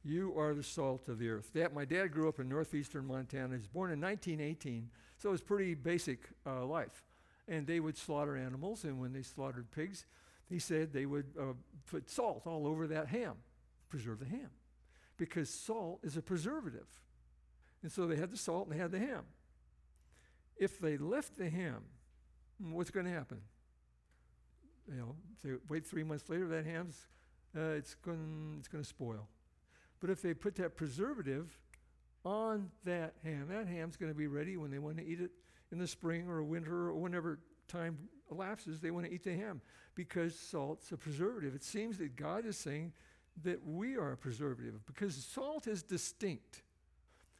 [0.03, 1.51] You are the salt of the earth.
[1.53, 3.49] Dad, my dad grew up in northeastern Montana.
[3.49, 7.03] He was born in 1918, so it was pretty basic uh, life.
[7.47, 10.05] And they would slaughter animals, and when they slaughtered pigs,
[10.47, 11.53] he said they would uh,
[11.89, 13.33] put salt all over that ham,
[13.89, 14.49] preserve the ham,
[15.17, 16.87] because salt is a preservative.
[17.81, 19.23] And so they had the salt and they had the ham.
[20.57, 21.83] If they left the ham,
[22.59, 23.41] what's going to happen?
[24.87, 27.07] You know, they wait three months later, that ham's
[27.55, 29.27] uh, it's going it's going to spoil.
[29.99, 31.57] But if they put that preservative
[32.23, 35.31] on that ham, that ham's going to be ready when they want to eat it
[35.71, 37.97] in the spring or winter or whenever time
[38.31, 39.61] elapses, they want to eat the ham
[39.95, 41.55] because salt's a preservative.
[41.55, 42.93] It seems that God is saying
[43.43, 46.61] that we are a preservative because salt is distinct.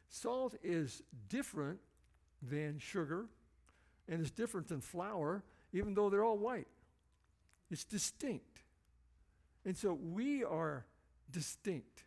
[0.08, 1.80] Salt is different
[2.42, 3.26] than sugar
[4.08, 5.42] and is different than flour,
[5.72, 6.68] even though they're all white.
[7.70, 8.62] It's distinct.
[9.64, 10.84] And so we are
[11.30, 12.04] distinct.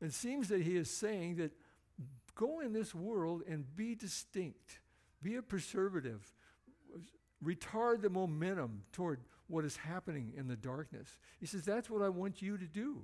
[0.00, 1.52] It seems that he is saying that
[2.34, 4.78] go in this world and be distinct,
[5.22, 6.32] be a preservative,
[7.44, 11.08] retard the momentum toward what is happening in the darkness.
[11.38, 13.02] He says, That's what I want you to do.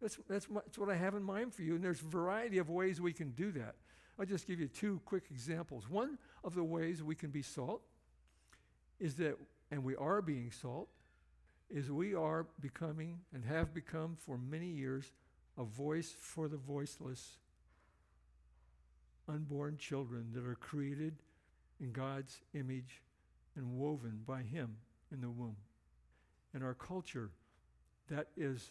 [0.00, 1.74] That's, that's, my, that's what I have in mind for you.
[1.74, 3.76] And there's a variety of ways we can do that.
[4.18, 5.88] I'll just give you two quick examples.
[5.88, 7.82] One of the ways we can be salt
[8.98, 9.38] is that,
[9.70, 10.88] and we are being salt,
[11.68, 15.12] is we are becoming and have become for many years
[15.58, 17.38] a voice for the voiceless,
[19.28, 21.16] unborn children that are created
[21.80, 23.02] in God's image
[23.56, 24.76] and woven by Him
[25.16, 25.56] in the womb.
[26.54, 27.30] In our culture,
[28.08, 28.70] that is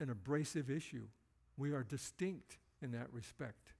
[0.00, 1.04] an abrasive issue.
[1.56, 3.72] We are distinct in that respect.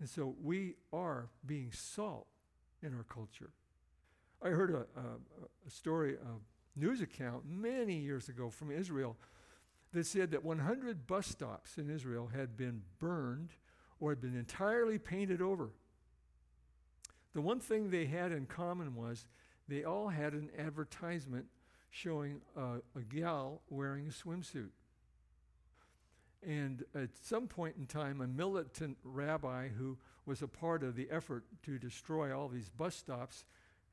[0.00, 2.26] And so we are being salt
[2.82, 3.50] in our culture.
[4.42, 9.16] I heard a, a, a story, a news account many years ago from Israel
[9.92, 13.50] that said that 100 bus stops in Israel had been burned
[14.00, 15.70] or had been entirely painted over.
[17.34, 19.26] The one thing they had in common was
[19.72, 21.46] they all had an advertisement
[21.90, 24.70] showing a gal wearing a swimsuit.
[26.46, 29.96] And at some point in time, a militant rabbi who
[30.26, 33.44] was a part of the effort to destroy all these bus stops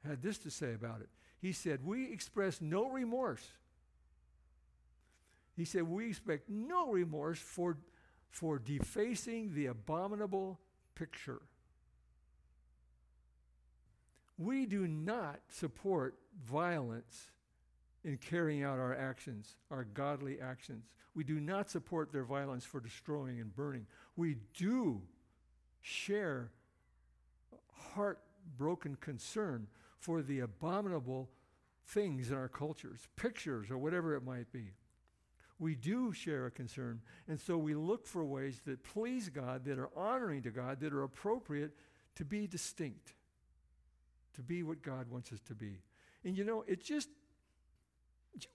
[0.06, 1.10] had this to say about it.
[1.40, 3.46] He said, We express no remorse.
[5.56, 7.78] He said, We expect no remorse for,
[8.32, 10.60] for defacing the abominable
[10.96, 11.42] picture.
[14.40, 16.16] We do not support
[16.46, 17.28] violence
[18.06, 20.86] in carrying out our actions, our godly actions.
[21.14, 23.86] We do not support their violence for destroying and burning.
[24.16, 25.02] We do
[25.82, 26.52] share
[27.94, 29.68] heartbroken concern
[30.00, 31.30] for the abominable
[31.84, 34.72] things in our cultures, pictures or whatever it might be.
[35.58, 39.78] We do share a concern, and so we look for ways that please God, that
[39.78, 41.74] are honoring to God, that are appropriate
[42.16, 43.14] to be distinct,
[44.36, 45.82] to be what God wants us to be.
[46.24, 47.10] And you know, it's just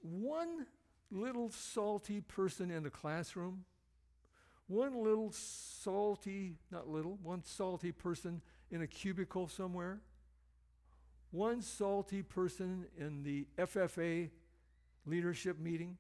[0.03, 0.67] one
[1.11, 3.65] little salty person in the classroom,
[4.67, 10.01] one little salty, not little, one salty person in a cubicle somewhere,
[11.31, 14.31] one salty person in the FFA
[15.07, 15.99] leadership meeting,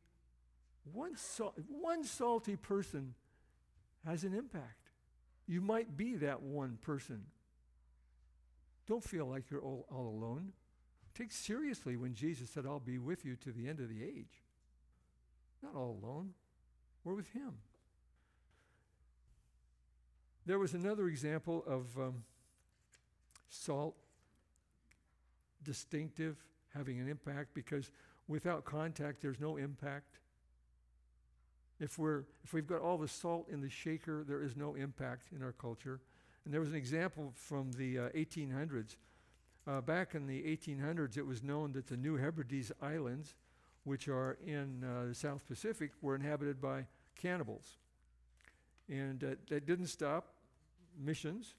[0.92, 3.14] one, sal- one salty person
[4.06, 4.90] has an impact.
[5.46, 7.24] You might be that one person.
[8.86, 10.52] Don't feel like you're all, all alone.
[11.14, 14.42] Take seriously when Jesus said, I'll be with you to the end of the age.
[15.62, 16.34] Not all alone,
[17.04, 17.52] we're with Him.
[20.46, 22.24] There was another example of um,
[23.48, 23.94] salt,
[25.62, 26.36] distinctive,
[26.74, 27.90] having an impact, because
[28.28, 30.18] without contact, there's no impact.
[31.80, 35.28] If, we're, if we've got all the salt in the shaker, there is no impact
[35.34, 36.00] in our culture.
[36.44, 38.96] And there was an example from the uh, 1800s.
[39.66, 43.34] Uh, back in the 1800s, it was known that the New Hebrides Islands,
[43.84, 46.84] which are in uh, the South Pacific, were inhabited by
[47.16, 47.78] cannibals.
[48.90, 50.34] And uh, that didn't stop
[51.02, 51.54] missions.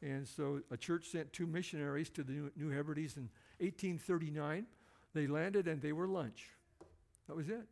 [0.00, 3.28] And so a church sent two missionaries to the New, New Hebrides in
[3.58, 4.66] 1839.
[5.12, 6.48] They landed and they were lunch.
[7.26, 7.66] That was it.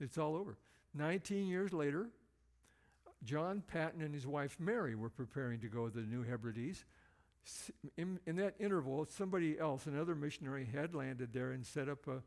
[0.00, 0.56] It's all over.
[0.94, 2.08] 19 years later,
[3.24, 6.84] John Paton and his wife Mary were preparing to go to the New Hebrides.
[7.96, 12.22] In, in that interval, somebody else, another missionary, had landed there and set up a,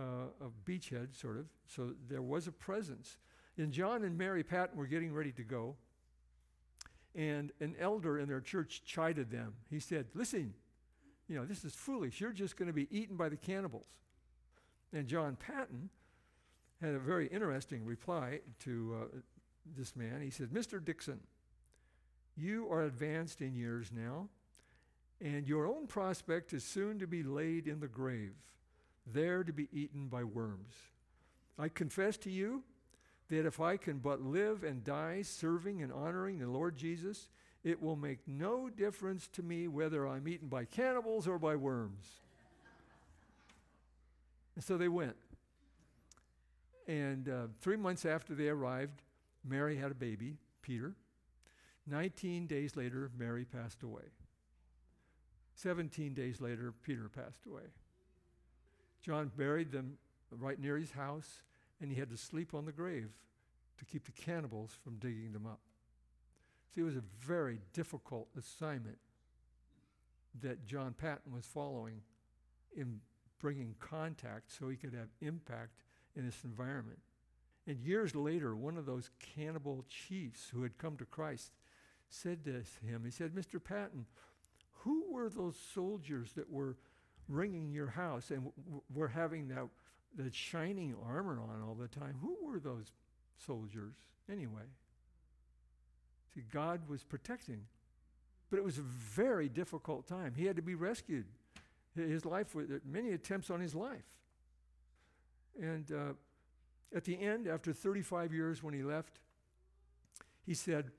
[0.00, 1.46] a beachhead, sort of.
[1.66, 3.18] So there was a presence.
[3.56, 5.76] And John and Mary Paton were getting ready to go.
[7.14, 9.54] And an elder in their church chided them.
[9.70, 10.52] He said, Listen,
[11.28, 12.20] you know, this is foolish.
[12.20, 13.86] You're just going to be eaten by the cannibals.
[14.92, 15.90] And John Paton
[16.80, 19.18] had a very interesting reply to uh,
[19.76, 20.20] this man.
[20.20, 20.84] He said, Mr.
[20.84, 21.20] Dixon,
[22.36, 24.28] you are advanced in years now,
[25.20, 28.34] and your own prospect is soon to be laid in the grave,
[29.06, 30.74] there to be eaten by worms.
[31.58, 32.62] I confess to you
[33.28, 37.30] that if I can but live and die serving and honoring the Lord Jesus,
[37.64, 42.06] it will make no difference to me whether I'm eaten by cannibals or by worms.
[44.54, 45.16] and so they went.
[46.86, 49.02] And uh, three months after they arrived,
[49.48, 50.94] Mary had a baby, Peter.
[51.86, 54.02] 19 days later, Mary passed away.
[55.54, 57.62] 17 days later, Peter passed away.
[59.02, 59.98] John buried them
[60.30, 61.42] right near his house,
[61.80, 63.10] and he had to sleep on the grave
[63.78, 65.60] to keep the cannibals from digging them up.
[66.74, 68.98] See, it was a very difficult assignment
[70.42, 72.02] that John Paton was following
[72.76, 73.00] in
[73.38, 75.72] bringing contact so he could have impact
[76.14, 76.98] in this environment.
[77.66, 81.52] And years later, one of those cannibal chiefs who had come to Christ
[82.08, 83.62] said to him, he said, Mr.
[83.62, 84.06] Paton,
[84.82, 86.76] who were those soldiers that were
[87.28, 89.66] ringing your house and w- were having that,
[90.16, 92.16] that shining armor on all the time?
[92.22, 92.92] Who were those
[93.36, 93.94] soldiers
[94.30, 94.62] anyway?
[96.34, 97.62] See, God was protecting.
[98.48, 100.34] But it was a very difficult time.
[100.36, 101.26] He had to be rescued.
[101.96, 104.04] His life, was, many attempts on his life.
[105.60, 106.12] And uh,
[106.94, 109.18] at the end, after 35 years when he left,
[110.44, 110.90] he said,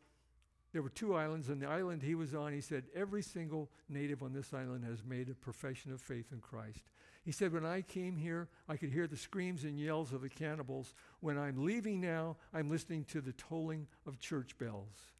[0.73, 4.21] there were two islands, and the island he was on, he said, every single native
[4.21, 6.83] on this island has made a profession of faith in Christ.
[7.23, 10.29] He said, when I came here, I could hear the screams and yells of the
[10.29, 10.93] cannibals.
[11.19, 15.11] When I'm leaving now, I'm listening to the tolling of church bells.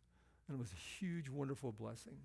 [0.47, 2.18] And it was a huge, wonderful blessing.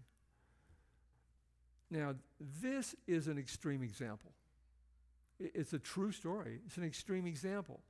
[1.91, 2.15] Now,
[2.61, 4.33] this is an extreme example.
[5.41, 6.61] It's a true story.
[6.67, 7.81] It's an extreme example.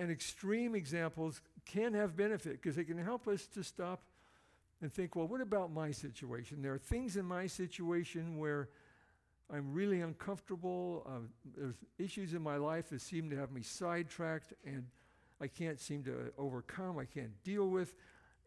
[0.00, 4.00] And extreme examples can have benefit because they can help us to stop
[4.80, 6.62] and think, well, what about my situation?
[6.62, 8.70] There are things in my situation where
[9.52, 11.06] I'm really uncomfortable.
[11.06, 14.86] Uh, there's issues in my life that seem to have me sidetracked and
[15.38, 17.94] I can't seem to overcome, I can't deal with.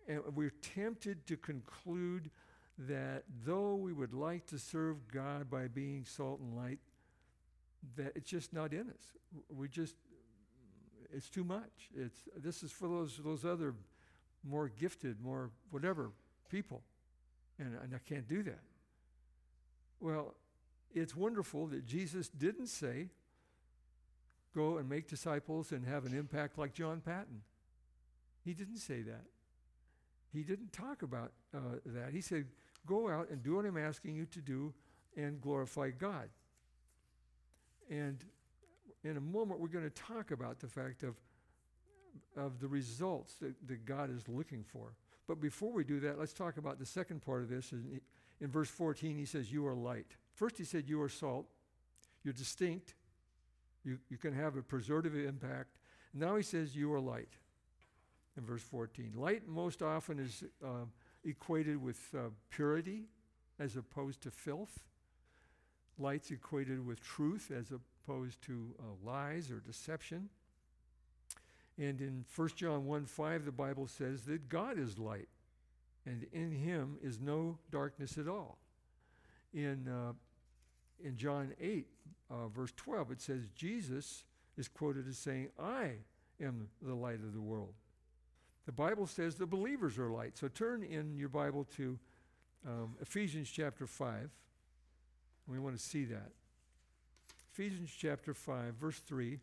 [0.07, 2.31] And we're tempted to conclude
[2.79, 6.79] that though we would like to serve God by being salt and light,
[7.95, 9.03] that it's just not in us.
[9.55, 9.95] We just,
[11.15, 11.89] it's too much.
[11.95, 13.73] It's, this is for those, those other
[14.43, 16.11] more gifted, more whatever
[16.49, 16.81] people.
[17.59, 18.59] And, and I can't do that.
[19.99, 20.35] Well,
[20.93, 23.09] it's wonderful that Jesus didn't say,
[24.53, 27.41] go and make disciples and have an impact like John Paton.
[28.43, 29.25] He didn't say that.
[30.31, 32.11] He didn't talk about uh, that.
[32.11, 32.47] He said,
[32.85, 34.73] go out and do what I'm asking you to do
[35.15, 36.29] and glorify God.
[37.89, 38.23] And
[39.03, 41.15] in a moment, we're going to talk about the fact of,
[42.37, 44.95] of the results that, that God is looking for.
[45.27, 47.71] But before we do that, let's talk about the second part of this.
[47.71, 48.01] In,
[48.41, 50.15] in verse 14, he says, You are light.
[50.33, 51.47] First, he said, You are salt.
[52.23, 52.95] You're distinct.
[53.83, 55.77] You, you can have a preservative impact.
[56.13, 57.29] Now he says, You are light.
[58.37, 60.85] In verse 14, light most often is uh,
[61.23, 63.03] equated with uh, purity
[63.59, 64.79] as opposed to filth.
[65.99, 67.71] Light's equated with truth as
[68.03, 70.29] opposed to uh, lies or deception.
[71.77, 75.29] And in 1 John 1 5, the Bible says that God is light,
[76.05, 78.57] and in him is no darkness at all.
[79.53, 80.13] In, uh,
[81.03, 81.87] in John 8,
[82.29, 84.23] uh, verse 12, it says, Jesus
[84.57, 85.93] is quoted as saying, I
[86.41, 87.73] am the light of the world.
[88.65, 90.37] The Bible says the believers are light.
[90.37, 91.99] So turn in your Bible to
[92.65, 94.29] um, Ephesians chapter 5.
[95.47, 96.31] We want to see that.
[97.53, 99.39] Ephesians chapter 5, verse 3.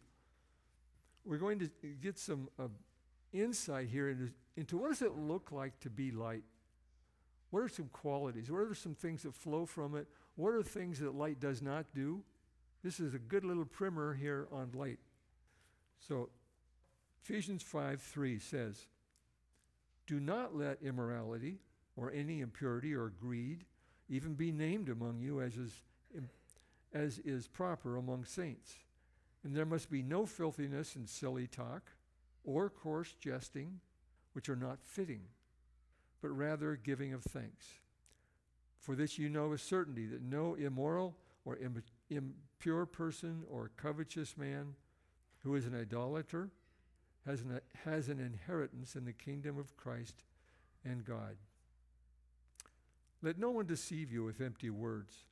[1.24, 1.70] We're going to
[2.02, 2.64] get some uh,
[3.32, 6.42] insight here into, into what does it look like to be light?
[7.50, 8.50] What are some qualities?
[8.50, 10.08] What are some things that flow from it?
[10.34, 12.22] What are things that light does not do?
[12.82, 14.98] This is a good little primer here on light.
[16.00, 16.30] So,
[17.22, 18.86] Ephesians 5 3 says,
[20.08, 21.58] Do not let immorality
[21.94, 23.66] or any impurity or greed
[24.08, 25.72] even be named among you as is,
[26.92, 28.74] as is proper among saints.
[29.44, 31.92] And there must be no filthiness and silly talk
[32.44, 33.80] or coarse jesting,
[34.32, 35.22] which are not fitting,
[36.20, 37.66] but rather giving of thanks.
[38.78, 44.36] For this you know with certainty that no immoral or Im- impure person or covetous
[44.36, 44.74] man
[45.42, 46.50] who is an idolater
[47.26, 50.24] has an, has an inheritance in the kingdom of Christ
[50.84, 51.36] and God.
[53.22, 55.24] Let no one deceive you with empty words,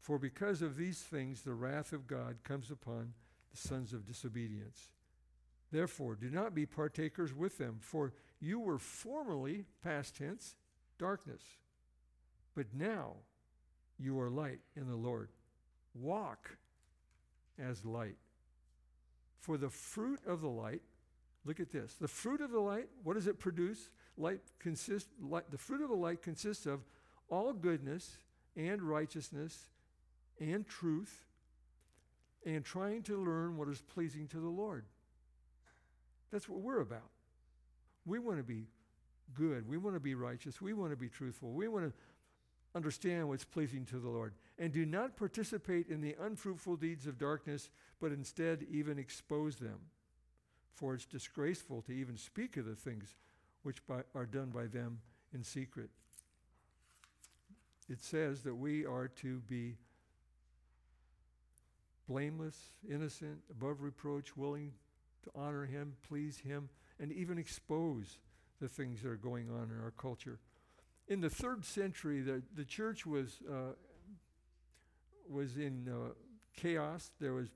[0.00, 3.12] for because of these things the wrath of God comes upon
[3.50, 4.92] the sons of disobedience.
[5.70, 10.54] Therefore, do not be partakers with them, for you were formerly, past tense,
[10.98, 11.42] darkness.
[12.54, 13.16] But now
[13.98, 15.28] you are light in the Lord.
[15.94, 16.56] Walk
[17.58, 18.16] as light.
[19.40, 20.82] For the fruit of the light,
[21.44, 21.94] look at this.
[21.94, 23.90] The fruit of the light, what does it produce?
[24.16, 26.80] Light consists light, the fruit of the light consists of
[27.28, 28.18] all goodness
[28.56, 29.68] and righteousness
[30.40, 31.26] and truth
[32.46, 34.84] and trying to learn what is pleasing to the Lord.
[36.30, 37.10] That's what we're about.
[38.06, 38.66] We want to be
[39.34, 39.68] good.
[39.68, 40.60] We want to be righteous.
[40.60, 41.50] We want to be truthful.
[41.50, 41.92] We want to
[42.74, 44.34] understand what's pleasing to the Lord.
[44.58, 47.70] And do not participate in the unfruitful deeds of darkness,
[48.00, 49.78] but instead even expose them.
[50.74, 53.14] For it's disgraceful to even speak of the things
[53.62, 55.00] which by, are done by them
[55.34, 55.90] in secret.
[57.88, 59.76] It says that we are to be
[62.08, 62.56] blameless,
[62.88, 64.72] innocent, above reproach, willing
[65.24, 68.18] to honor Him, please Him, and even expose
[68.60, 70.38] the things that are going on in our culture.
[71.06, 73.72] In the third century, the, the church was, uh,
[75.28, 76.12] was in uh,
[76.56, 77.10] chaos.
[77.20, 77.48] There was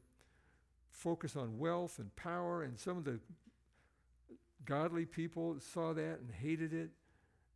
[0.91, 3.19] focus on wealth and power, and some of the
[4.65, 6.91] godly people saw that and hated it.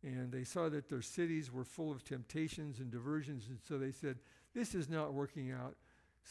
[0.03, 3.91] And they saw that their cities were full of temptations and diversions, and so they
[3.91, 4.17] said,
[4.53, 5.75] This is not working out.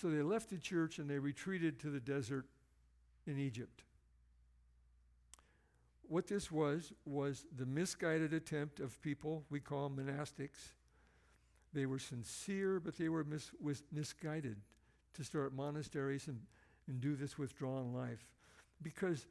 [0.01, 2.45] So they left the church and they retreated to the desert
[3.27, 3.83] in Egypt.
[6.03, 10.75] What this was, was the misguided attempt of people we call monastics.
[11.73, 13.51] They were sincere, but they were mis-
[13.91, 14.59] misguided
[15.15, 16.41] to start monasteries and,
[16.87, 18.29] and do this withdrawn life.
[18.83, 19.27] Because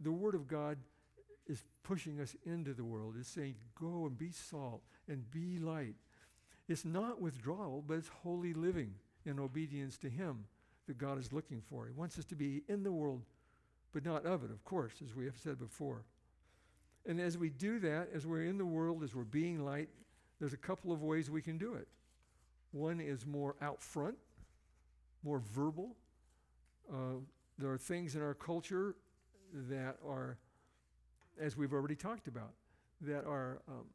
[0.00, 0.78] the Word of God
[1.48, 3.16] is pushing us into the world.
[3.18, 5.96] It's saying, go and be salt and be light.
[6.68, 8.94] It's not withdrawal, but it's holy living
[9.28, 10.44] in obedience to Him
[10.86, 11.86] that God is looking for.
[11.86, 13.22] He wants us to be in the world,
[13.92, 16.02] but not of it, of course, as we have said before.
[17.06, 19.88] And as we do that, as we're in the world, as we're being light,
[20.40, 21.88] there's a couple of ways we can do it.
[22.72, 24.16] One is more out front,
[25.22, 25.96] more verbal.
[26.92, 27.20] Uh,
[27.58, 28.94] there are things in our culture
[29.70, 30.38] that are,
[31.40, 32.52] as we've already talked about,
[33.02, 33.86] that are um,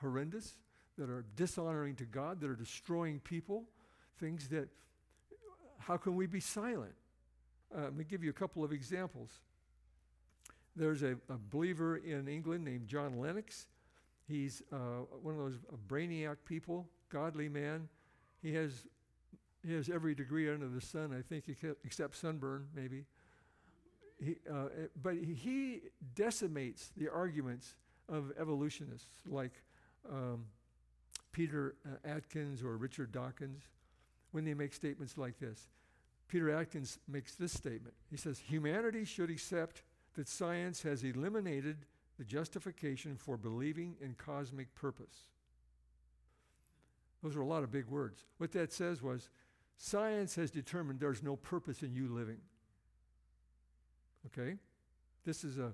[0.00, 0.58] horrendous,
[0.98, 3.64] that are dishonoring to God, that are destroying people,
[4.22, 4.68] things that,
[5.80, 6.94] how can we be silent?
[7.76, 9.40] Uh, let me give you a couple of examples.
[10.76, 13.66] There's a, a believer in England named John Lennox.
[14.28, 14.76] He's uh,
[15.22, 15.58] one of those
[15.88, 17.88] brainiac people, godly man.
[18.42, 18.84] He has,
[19.66, 21.44] he has every degree under the sun, I think,
[21.84, 23.04] except sunburn, maybe.
[24.24, 25.80] He, uh, eh, but he
[26.14, 27.74] decimates the arguments
[28.08, 29.62] of evolutionists like
[30.08, 30.44] um,
[31.32, 33.62] Peter uh, Atkins or Richard Dawkins
[34.32, 35.68] when they make statements like this.
[36.28, 37.94] Peter Atkins makes this statement.
[38.10, 39.82] He says, Humanity should accept
[40.14, 41.76] that science has eliminated
[42.18, 45.28] the justification for believing in cosmic purpose.
[47.22, 48.24] Those are a lot of big words.
[48.38, 49.28] What that says was
[49.76, 52.38] science has determined there's no purpose in you living.
[54.26, 54.56] Okay?
[55.24, 55.72] This is a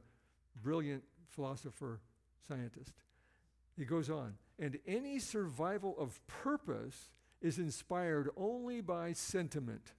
[0.63, 2.01] brilliant philosopher,
[2.47, 2.93] scientist.
[3.77, 9.93] He goes on, and any survival of purpose is inspired only by sentiment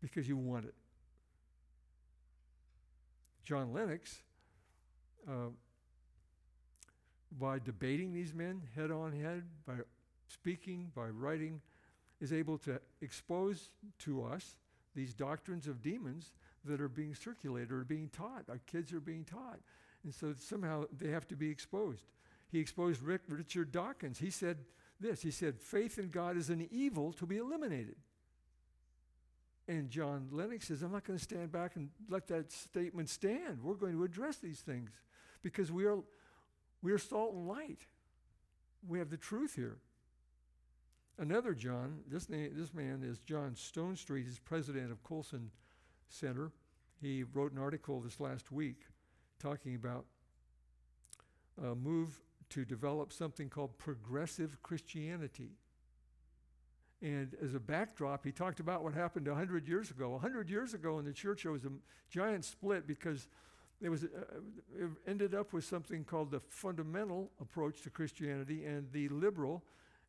[0.00, 0.74] because you want it.
[3.44, 4.22] John Lennox,
[5.28, 5.50] uh,
[7.38, 9.74] by debating these men head on head, by
[10.28, 11.60] speaking, by writing,
[12.20, 13.70] is able to expose
[14.00, 14.56] to us
[14.94, 16.32] these doctrines of demons
[16.64, 18.44] that are being circulated or being taught.
[18.48, 19.60] Our kids are being taught.
[20.04, 22.04] And so somehow they have to be exposed.
[22.50, 24.18] He exposed Rick, Richard Dawkins.
[24.18, 24.58] He said
[25.00, 27.96] this He said, faith in God is an evil to be eliminated.
[29.66, 33.62] And John Lennox says, I'm not going to stand back and let that statement stand.
[33.62, 34.90] We're going to address these things
[35.42, 35.98] because we are,
[36.80, 37.80] we are salt and light.
[38.86, 39.76] We have the truth here.
[41.18, 45.50] Another John, this, name, this man is John Stonestreet, He's president of Colson
[46.08, 46.52] Center.
[47.02, 48.86] he wrote an article this last week
[49.38, 50.06] talking about
[51.62, 52.20] a move
[52.50, 55.52] to develop something called progressive Christianity.
[57.00, 60.10] And as a backdrop, he talked about what happened 100 years ago.
[60.10, 61.70] 100 years ago in the church, there was a
[62.10, 63.28] giant split because
[63.80, 64.08] there was, uh,
[64.76, 69.62] it ended up with something called the fundamental approach to Christianity and the liberal.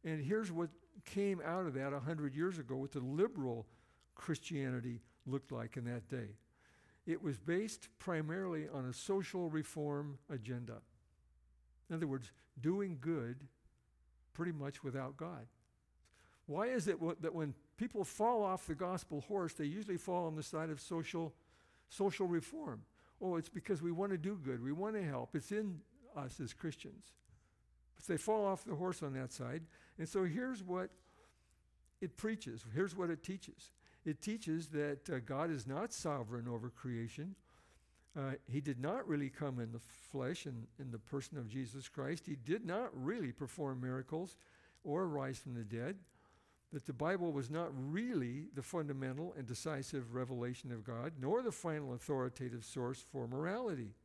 [0.04, 0.70] And here's what
[1.06, 3.68] came out of that 100 years ago, what the liberal
[4.16, 6.36] Christianity looked like in that day.
[7.06, 10.82] It was based primarily on a social reform agenda.
[11.90, 12.32] In other words,
[12.62, 13.48] doing good
[14.34, 15.48] pretty much without God.
[16.46, 20.36] Why is it that when people fall off the gospel horse, they usually fall on
[20.36, 21.34] the side of social,
[21.90, 22.82] social reform?
[23.22, 25.36] Oh, it's because we want to do good, we want to help.
[25.36, 25.80] It's in
[26.16, 27.12] us as Christians.
[27.96, 29.64] But they fall off the horse on that side.
[29.98, 30.90] And so here's what
[32.02, 33.72] it preaches, here's what it teaches
[34.06, 37.36] it teaches that uh, God is not sovereign over creation.
[38.18, 41.88] Uh, he did not really come in the flesh in, in the person of Jesus
[41.88, 42.26] Christ.
[42.26, 44.36] He did not really perform miracles
[44.84, 45.98] or rise from the dead.
[46.74, 51.52] That the Bible was not really the fundamental and decisive revelation of God, nor the
[51.52, 53.96] final authoritative source for morality.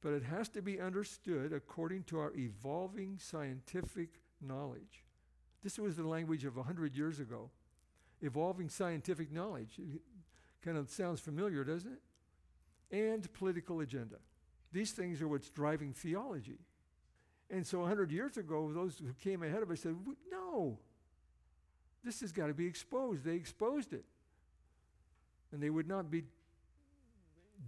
[0.00, 5.04] But it has to be understood according to our evolving scientific knowledge.
[5.62, 7.50] This was the language of 100 years ago
[8.22, 9.78] evolving scientific knowledge.
[9.78, 10.00] It
[10.64, 11.98] kind of sounds familiar, doesn't it?
[12.92, 14.16] And political agenda.
[14.72, 16.58] These things are what's driving theology.
[17.50, 19.96] And so 100 years ago, those who came ahead of us said,
[20.30, 20.78] no,
[22.04, 23.24] this has got to be exposed.
[23.24, 24.04] They exposed it.
[25.52, 26.24] And they would not be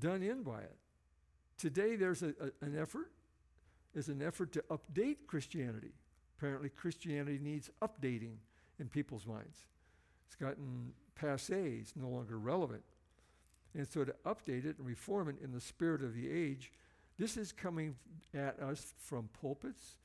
[0.01, 0.77] done in by it.
[1.59, 3.11] Today, there's a, a, an effort.
[3.93, 5.93] There's an effort to update Christianity.
[6.39, 8.37] Apparently, Christianity needs updating
[8.81, 9.67] in people's minds.
[10.27, 12.83] It's gotten passe, it's no longer relevant.
[13.77, 16.73] And so to update it and reform it in the spirit of the age,
[17.19, 17.97] this is coming
[18.33, 19.97] at us from pulpits.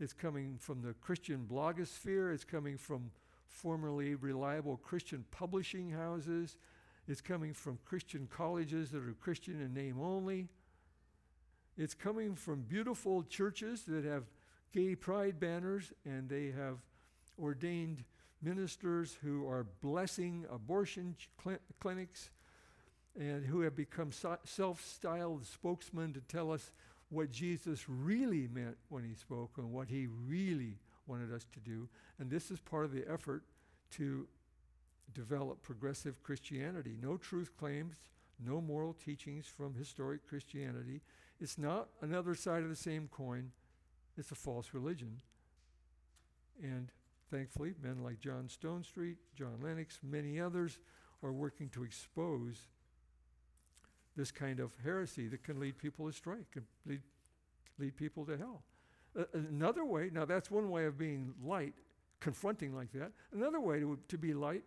[0.00, 2.32] It's coming from the Christian blogosphere.
[2.32, 3.10] It's coming from
[3.48, 6.56] formerly reliable Christian publishing houses.
[7.06, 10.48] It's coming from Christian colleges that are Christian in name only.
[11.76, 14.24] It's coming from beautiful churches that have
[14.72, 16.78] gay pride banners and they have
[17.40, 18.04] ordained
[18.42, 22.30] ministers who are blessing abortion cl- clinics
[23.18, 26.72] and who have become self styled spokesmen to tell us
[27.10, 31.88] what Jesus really meant when he spoke and what he really wanted us to do.
[32.18, 33.44] And this is part of the effort
[33.92, 34.26] to
[35.14, 36.96] develop progressive Christianity.
[37.00, 37.96] No truth claims,
[38.44, 41.00] no moral teachings from historic Christianity.
[41.40, 43.52] It's not another side of the same coin,
[44.16, 45.22] it's a false religion.
[46.62, 46.90] And
[47.30, 50.78] Thankfully, men like John Stonestreet, John Lennox, many others
[51.22, 52.68] are working to expose
[54.18, 57.00] this kind of heresy that can lead people astray, can lead,
[57.78, 58.62] lead people to hell.
[59.32, 61.74] Another way, now that's one way of being light,
[62.20, 63.12] confronting like that.
[63.32, 64.64] Another way to, to be light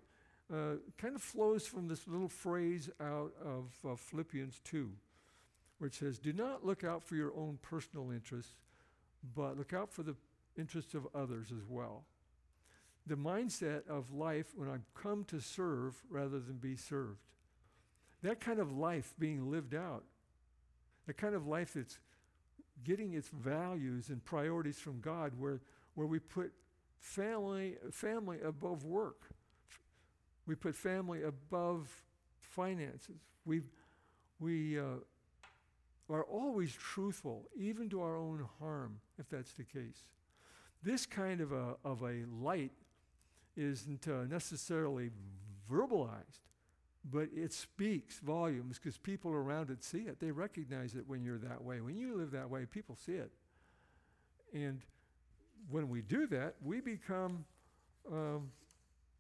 [0.52, 4.90] uh, kind of flows from this little phrase out of uh, Philippians 2,
[5.78, 8.54] where it says, Do not look out for your own personal interests,
[9.36, 10.16] but look out for the
[10.58, 12.04] interests of others as well
[13.08, 17.20] the mindset of life when I've come to serve rather than be served.
[18.24, 20.04] That kind of life being lived out,
[21.08, 22.00] the kind of life that's
[22.84, 25.62] getting its values and priorities from God, where,
[25.96, 26.52] where we put
[27.00, 29.32] family, family above work.
[30.46, 31.90] We put family above
[32.38, 33.18] finances.
[33.46, 33.62] We,
[34.40, 35.02] we uh,
[36.10, 40.06] are always truthful, even to our own harm, if that's the case.
[40.84, 42.72] This kind of a, of a light
[43.56, 45.12] isn't uh, necessarily
[45.72, 46.40] verbalized,
[47.10, 50.20] but it speaks volumes because people around it see it.
[50.20, 51.82] They recognize it when you're that way.
[51.82, 53.32] When you live that way, people see it.
[54.54, 54.82] And
[55.70, 57.46] when we do that, we become
[58.12, 58.52] um,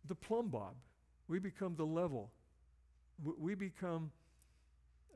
[0.08, 0.76] the plumb bob.
[1.28, 2.32] We become the level.
[3.40, 4.12] We become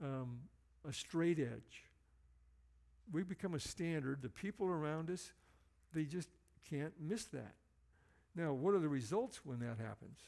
[0.01, 0.39] um,
[0.87, 1.83] a straight edge.
[3.11, 4.21] We become a standard.
[4.21, 5.33] The people around us,
[5.93, 6.29] they just
[6.69, 7.53] can't miss that.
[8.35, 10.19] Now, what are the results when that happens?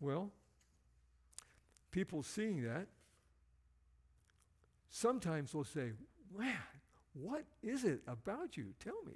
[0.00, 0.30] Well,
[1.90, 2.86] people seeing that
[4.90, 5.92] sometimes will say,
[6.36, 6.56] Man,
[7.12, 8.66] what is it about you?
[8.82, 9.14] Tell me.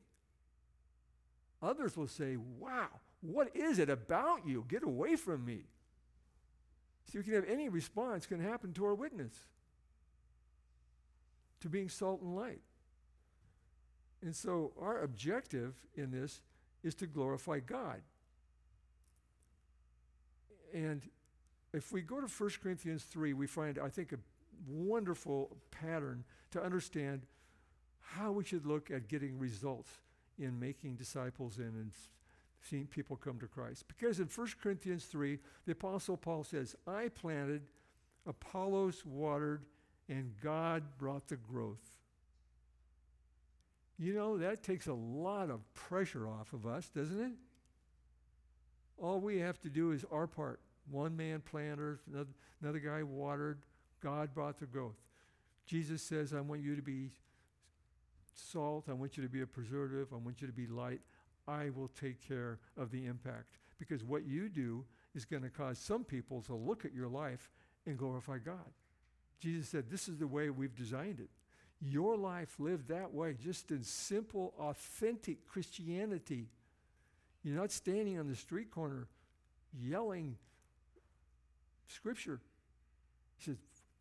[1.62, 2.88] Others will say, Wow,
[3.20, 4.64] what is it about you?
[4.68, 5.64] Get away from me.
[7.04, 9.34] So you can have any response can happen to our witness,
[11.60, 12.62] to being salt and light.
[14.22, 16.40] And so our objective in this
[16.82, 18.00] is to glorify God.
[20.72, 21.02] And
[21.74, 24.18] if we go to 1 Corinthians 3, we find, I think, a
[24.68, 27.22] wonderful pattern to understand
[28.00, 29.90] how we should look at getting results
[30.38, 31.90] in making disciples and in
[32.62, 33.86] seeing people come to Christ.
[33.88, 37.62] Because in 1 Corinthians 3, the Apostle Paul says, I planted,
[38.26, 39.64] Apollos watered,
[40.08, 41.90] and God brought the growth.
[43.98, 47.32] You know, that takes a lot of pressure off of us, doesn't it?
[48.96, 50.60] All we have to do is our part.
[50.90, 51.98] One man planted,
[52.60, 53.62] another, guy watered,
[54.02, 54.96] God brought the growth.
[55.66, 57.10] Jesus says, I want you to be
[58.34, 61.00] salt, I want you to be a preservative, I want you to be light.
[61.46, 63.58] I will take care of the impact.
[63.78, 67.50] Because what you do is going to cause some people to look at your life
[67.86, 68.72] and glorify God.
[69.40, 71.28] Jesus said, This is the way we've designed it.
[71.80, 76.48] Your life lived that way, just in simple, authentic Christianity.
[77.42, 79.06] You're not standing on the street corner
[79.78, 80.36] yelling
[81.88, 82.40] scripture.
[83.38, 83.56] He says,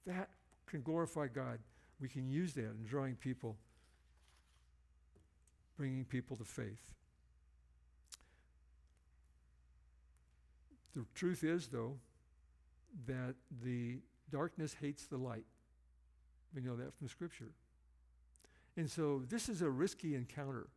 [0.06, 0.30] That
[0.68, 1.60] can glorify God.
[2.02, 3.56] We can use that in drawing people,
[5.78, 6.92] bringing people to faith.
[10.96, 11.98] The truth is, though,
[13.08, 14.00] that the
[14.32, 15.46] darkness hates the light.
[16.54, 17.52] We know that from Scripture.
[18.78, 20.68] And so this is a risky encounter.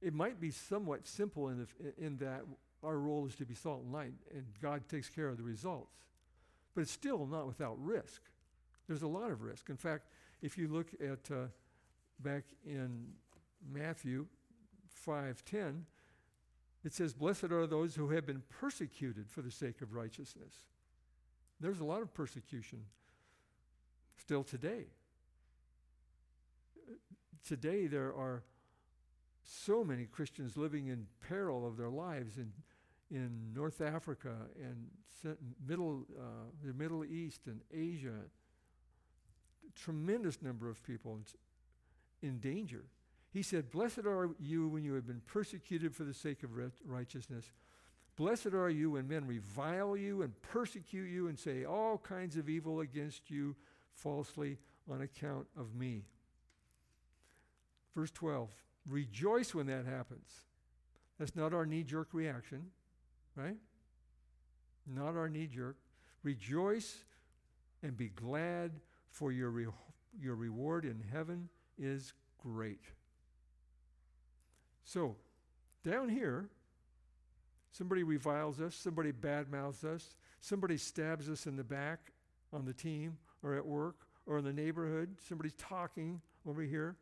[0.00, 2.42] It might be somewhat simple in, the, in that
[2.82, 5.96] our role is to be salt and light, and God takes care of the results.
[6.74, 8.22] But it's still not without risk.
[8.86, 9.68] There's a lot of risk.
[9.68, 10.06] In fact,
[10.42, 11.46] if you look at uh,
[12.20, 13.06] back in
[13.70, 14.26] Matthew
[15.06, 15.84] 5:10,
[16.84, 20.54] it says, "Blessed are those who have been persecuted for the sake of righteousness."
[21.60, 22.84] There's a lot of persecution
[24.16, 24.86] still today.
[27.44, 28.44] Today there are
[29.42, 32.52] so many Christians living in peril of their lives in
[33.10, 34.90] in North Africa and
[35.66, 36.22] middle uh,
[36.64, 38.20] the Middle East and Asia.
[39.74, 41.20] Tremendous number of people
[42.22, 42.84] in, danger.
[43.30, 46.50] He said, "Blessed are you when you have been persecuted for the sake of
[46.84, 47.52] righteousness."
[48.16, 52.48] Blessed are you when men revile you and persecute you and say all kinds of
[52.48, 53.54] evil against you
[53.94, 54.58] falsely
[54.90, 56.02] on account of me.
[57.94, 58.50] Verse 12
[58.88, 60.28] Rejoice when that happens.
[61.18, 62.70] That's not our knee jerk reaction,
[63.38, 63.56] right?
[64.86, 65.76] Not our knee jerk.
[66.22, 66.98] Rejoice
[67.82, 68.72] and be glad,
[69.10, 69.66] for your, re-
[70.20, 72.12] your reward in heaven is
[72.42, 72.82] great.
[74.84, 75.16] So,
[75.84, 76.48] down here,
[77.70, 82.12] somebody reviles us, somebody badmouths us, somebody stabs us in the back
[82.52, 86.96] on the team or at work or in the neighborhood, somebody's talking over here,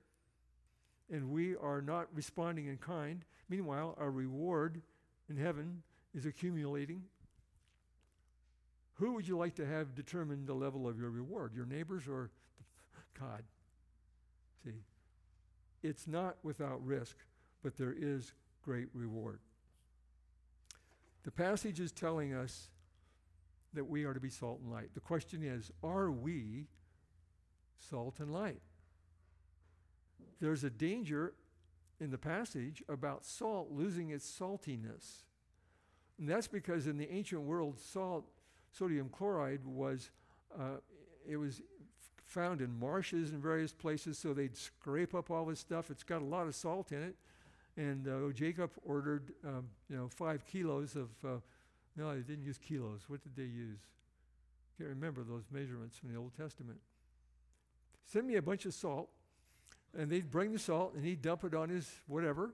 [1.10, 3.24] and we are not responding in kind.
[3.48, 4.82] Meanwhile, our reward
[5.30, 5.82] in heaven
[6.16, 7.02] is accumulating.
[8.94, 12.30] Who would you like to have determine the level of your reward, your neighbors or
[13.20, 13.42] God?
[14.64, 14.82] See,
[15.82, 17.16] it's not without risk,
[17.62, 18.32] but there is
[18.64, 19.40] great reward.
[21.24, 22.70] The passage is telling us
[23.74, 24.94] that we are to be salt and light.
[24.94, 26.66] The question is, are we
[27.78, 28.62] salt and light?
[30.40, 31.34] There's a danger
[32.00, 35.25] in the passage about salt losing its saltiness.
[36.18, 38.24] And that's because in the ancient world, salt,
[38.72, 40.10] sodium chloride, was
[40.58, 40.78] uh,
[41.28, 41.62] it was
[42.24, 44.18] found in marshes in various places.
[44.18, 45.90] So they'd scrape up all this stuff.
[45.90, 47.16] It's got a lot of salt in it,
[47.76, 51.10] and uh, Jacob ordered, um, you know, five kilos of.
[51.24, 51.40] Uh,
[51.96, 53.04] no, they didn't use kilos.
[53.08, 53.78] What did they use?
[54.76, 56.78] Can't remember those measurements from the Old Testament.
[58.04, 59.08] Send me a bunch of salt,
[59.96, 62.52] and they'd bring the salt, and he'd dump it on his whatever.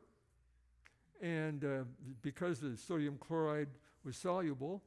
[1.23, 1.85] And uh,
[2.21, 3.69] because the sodium chloride
[4.05, 4.83] was soluble,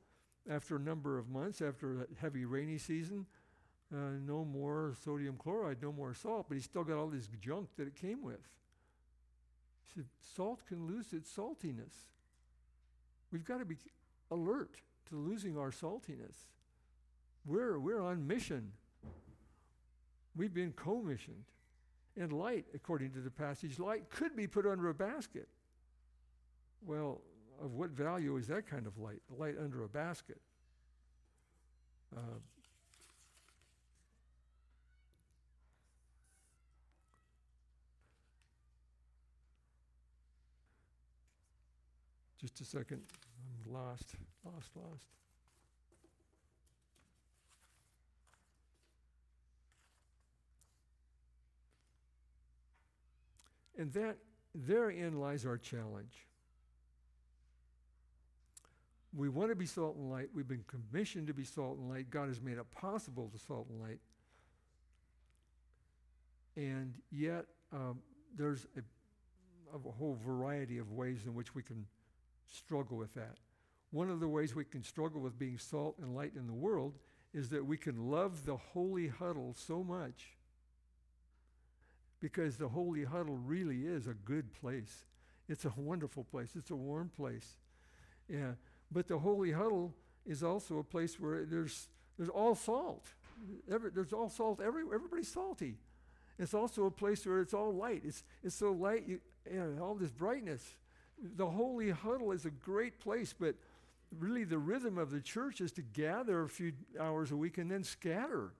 [0.50, 3.26] after a number of months, after a heavy rainy season,
[3.94, 7.70] uh, no more sodium chloride, no more salt, but he still got all this junk
[7.78, 8.42] that it came with.
[9.84, 10.06] He said,
[10.36, 11.94] salt can lose its saltiness.
[13.32, 13.78] We've got to be
[14.30, 16.36] alert to losing our saltiness.
[17.46, 18.72] We're, we're on mission.
[20.36, 21.46] We've been commissioned.
[22.18, 25.48] And light, according to the passage, light could be put under a basket.
[26.82, 27.22] Well,
[27.62, 29.22] of what value is that kind of light?
[29.30, 30.40] Light under a basket.
[32.16, 32.20] Uh,
[42.40, 43.02] just a second.
[43.66, 45.06] I'm lost, lost, lost.
[53.78, 54.18] And that
[54.54, 56.28] therein lies our challenge.
[59.16, 60.30] We want to be salt and light.
[60.34, 62.10] We've been commissioned to be salt and light.
[62.10, 64.00] God has made it possible to salt and light.
[66.58, 68.00] And yet, um,
[68.36, 68.82] there's a,
[69.76, 71.86] a whole variety of ways in which we can
[72.46, 73.38] struggle with that.
[73.92, 76.96] One of the ways we can struggle with being salt and light in the world
[77.34, 80.36] is that we can love the holy huddle so much
[82.20, 85.06] because the holy huddle really is a good place.
[85.48, 86.50] It's a wonderful place.
[86.56, 87.58] It's a warm place.
[88.28, 88.54] Yeah.
[88.92, 89.94] But the holy huddle
[90.26, 93.08] is also a place where there's there's all salt.
[93.70, 94.62] Every, there's all salt.
[94.62, 95.76] Every, everybody's salty.
[96.38, 98.04] It's also a place where it's all light.
[98.06, 99.20] It's, it's so light, you,
[99.52, 100.64] you know, all this brightness.
[101.22, 103.56] The holy huddle is a great place, but
[104.18, 107.72] really the rhythm of the church is to gather a few hours a week and
[107.72, 108.54] then scatter.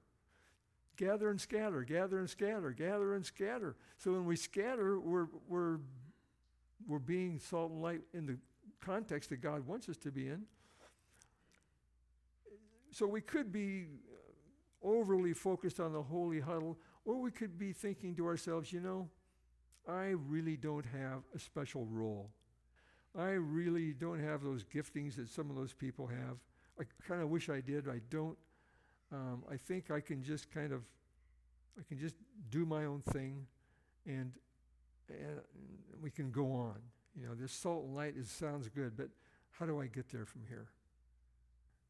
[0.98, 3.76] Gather and scatter, gather and scatter, gather and scatter.
[3.98, 5.80] So when we scatter, we're, we're,
[6.88, 8.38] we're being salt and light in the
[8.82, 10.44] context that God wants us to be in.
[12.92, 13.86] So we could be
[14.82, 19.10] overly focused on the holy huddle, or we could be thinking to ourselves, you know,
[19.88, 22.30] I really don't have a special role.
[23.18, 26.38] I really don't have those giftings that some of those people have.
[26.80, 27.88] I kind of wish I did.
[27.88, 28.38] I don't.
[29.12, 30.82] Um, I think I can just kind of,
[31.80, 32.16] I can just
[32.50, 33.46] do my own thing,
[34.06, 34.32] and
[35.08, 35.40] and
[36.02, 36.80] we can go on.
[37.20, 39.10] You know, this salt and light is sounds good, but
[39.52, 40.68] how do I get there from here?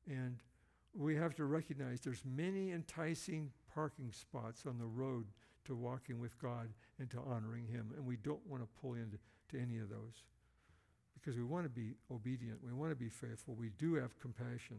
[0.07, 0.38] And
[0.93, 5.26] we have to recognize there's many enticing parking spots on the road
[5.65, 6.69] to walking with God
[6.99, 9.17] and to honoring Him, and we don't want to pull into
[9.49, 10.23] to any of those
[11.13, 12.59] because we want to be obedient.
[12.63, 13.55] We want to be faithful.
[13.55, 14.78] We do have compassion.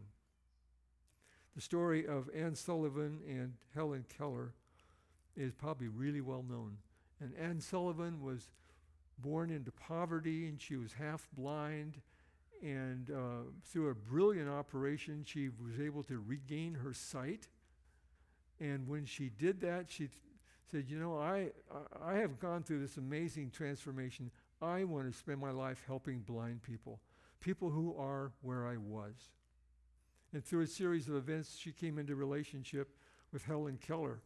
[1.55, 4.53] The story of Anne Sullivan and Helen Keller
[5.35, 6.77] is probably really well known.
[7.19, 8.47] And Anne Sullivan was
[9.17, 12.01] born into poverty and she was half blind.
[12.61, 17.47] And uh, through a brilliant operation, she was able to regain her sight.
[18.59, 20.09] And when she did that, she
[20.71, 21.51] said, You know, I,
[22.03, 24.31] I have gone through this amazing transformation.
[24.61, 26.99] I want to spend my life helping blind people,
[27.39, 29.13] people who are where I was.
[30.33, 32.89] And through a series of events, she came into relationship
[33.31, 34.21] with Helen Keller.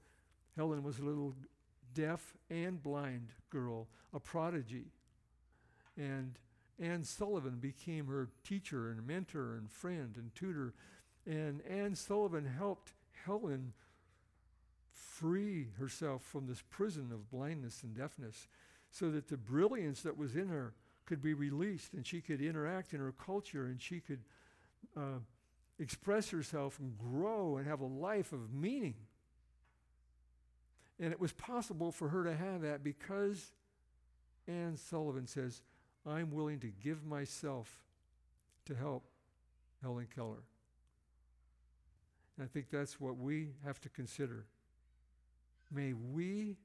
[0.56, 1.36] Helen was a little
[1.94, 4.92] deaf and blind girl, a prodigy.
[5.98, 6.38] And
[6.80, 10.74] Anne Sullivan became her teacher and mentor and friend and tutor.
[11.26, 12.94] And Anne Sullivan helped
[13.26, 13.74] Helen
[14.92, 18.48] free herself from this prison of blindness and deafness
[18.90, 20.74] so that the brilliance that was in her
[21.06, 24.22] could be released and she could interact in her culture and she could
[24.98, 25.20] uh,
[25.80, 28.96] express herself and grow and have a life of meaning.
[31.02, 33.52] And it was possible for her to have that because
[34.48, 35.64] Anne Sullivan says,
[36.06, 37.84] I'm willing to give myself
[38.66, 39.06] to help
[39.82, 40.44] Helen Keller.
[42.38, 44.46] And I think that's what we have to consider.
[45.72, 46.58] May we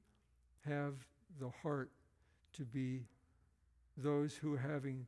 [0.68, 0.94] have
[1.40, 1.90] the heart
[2.54, 3.06] to be
[3.96, 5.06] those who, having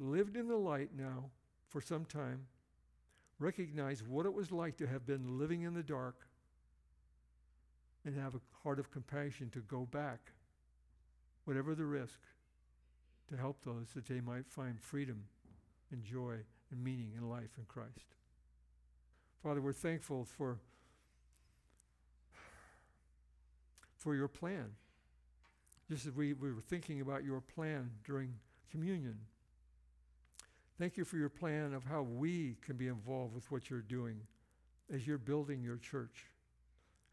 [0.00, 1.30] lived in the light now
[1.68, 2.46] for some time,
[3.38, 6.27] recognize what it was like to have been living in the dark
[8.08, 10.32] and have a heart of compassion to go back,
[11.44, 12.18] whatever the risk,
[13.28, 15.24] to help those that they might find freedom
[15.92, 16.36] and joy
[16.70, 18.14] and meaning in life in Christ.
[19.42, 20.58] Father, we're thankful for,
[23.94, 24.70] for your plan.
[25.90, 28.34] Just as we, we were thinking about your plan during
[28.70, 29.18] communion.
[30.78, 34.22] Thank you for your plan of how we can be involved with what you're doing
[34.92, 36.24] as you're building your church.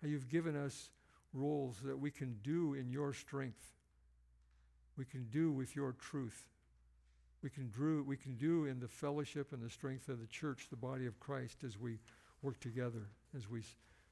[0.05, 0.91] How you've given us
[1.33, 3.73] roles that we can do in your strength.
[4.99, 6.47] We can do with your truth.
[7.41, 10.67] We can, do, we can do in the fellowship and the strength of the church,
[10.69, 11.97] the body of Christ, as we
[12.43, 13.63] work together, as we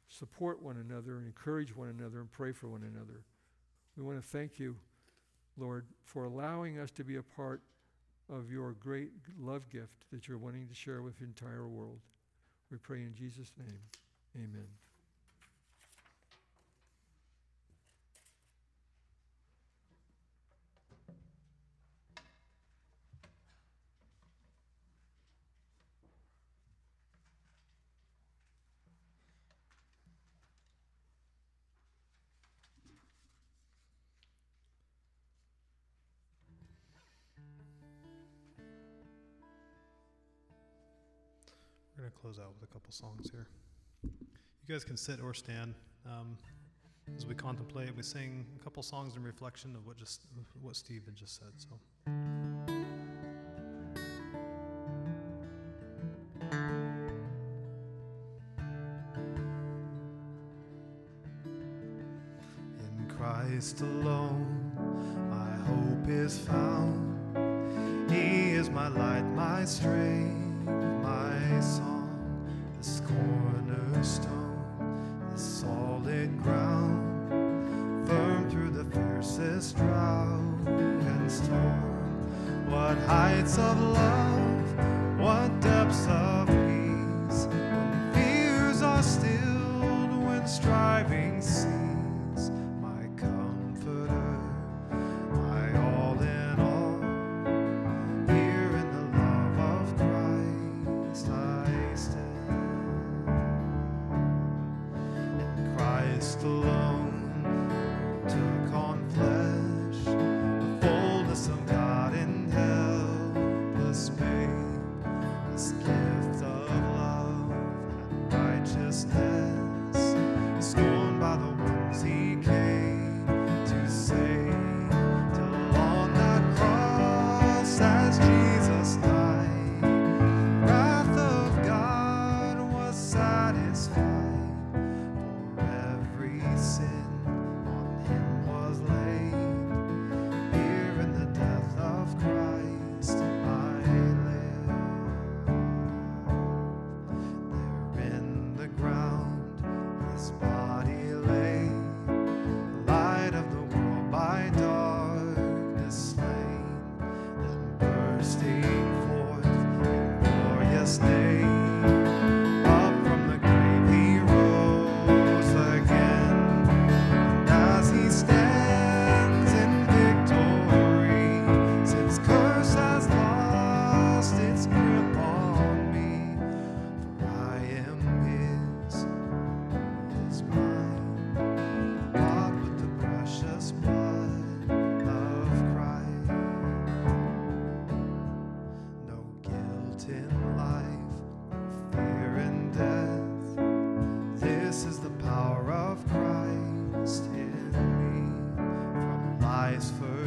[0.07, 3.22] support one another and encourage one another and pray for one another.
[3.95, 4.76] We want to thank you,
[5.57, 7.61] Lord, for allowing us to be a part
[8.32, 11.99] of your great love gift that you're wanting to share with the entire world.
[12.72, 13.80] We pray in Jesus' name.
[14.36, 14.82] Amen.
[42.23, 43.47] close out with a couple songs here.
[44.01, 45.73] You guys can sit or stand
[46.05, 46.37] um,
[47.17, 47.93] as we contemplate.
[47.97, 50.21] We sing a couple songs in reflection of what just
[50.61, 51.49] what Steve had just said.
[51.57, 51.67] So.
[62.79, 64.71] In Christ alone,
[65.29, 68.09] my hope is found.
[68.09, 70.69] He is my light, my strength,
[71.03, 71.93] my song.
[74.03, 74.32] Christ.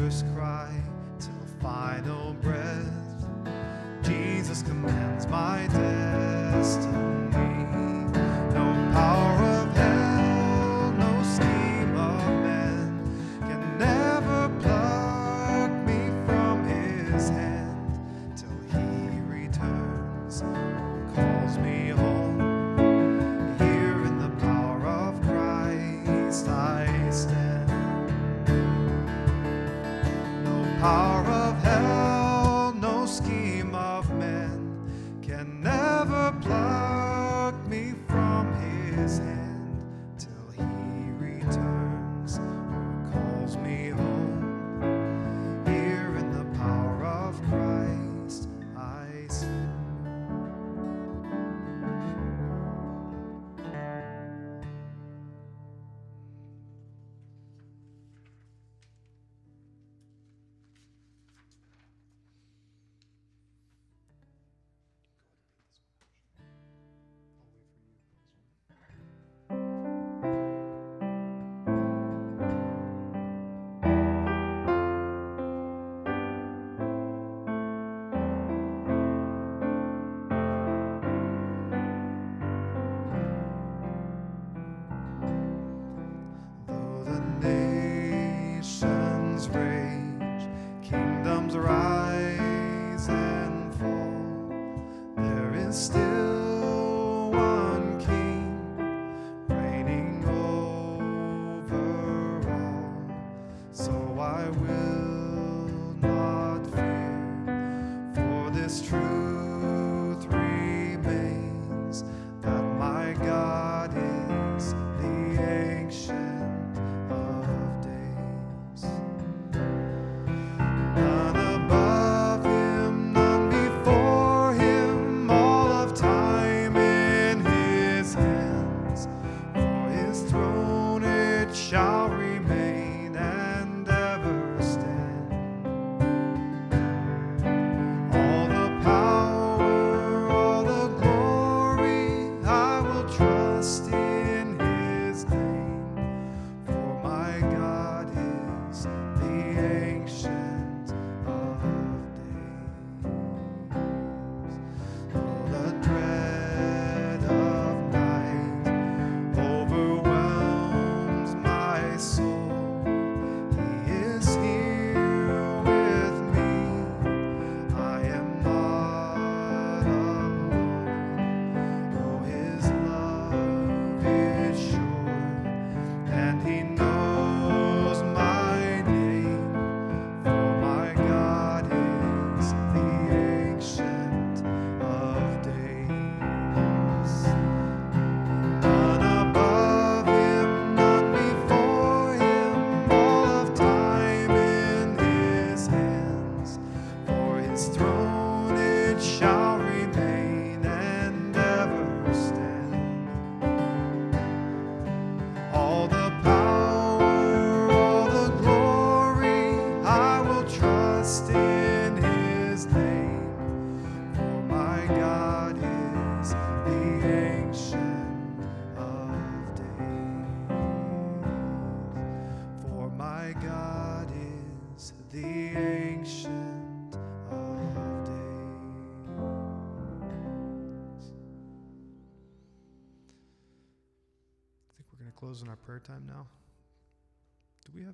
[0.06, 0.70] first cry
[1.18, 3.26] till final breath.
[4.04, 7.05] Jesus commands my destiny.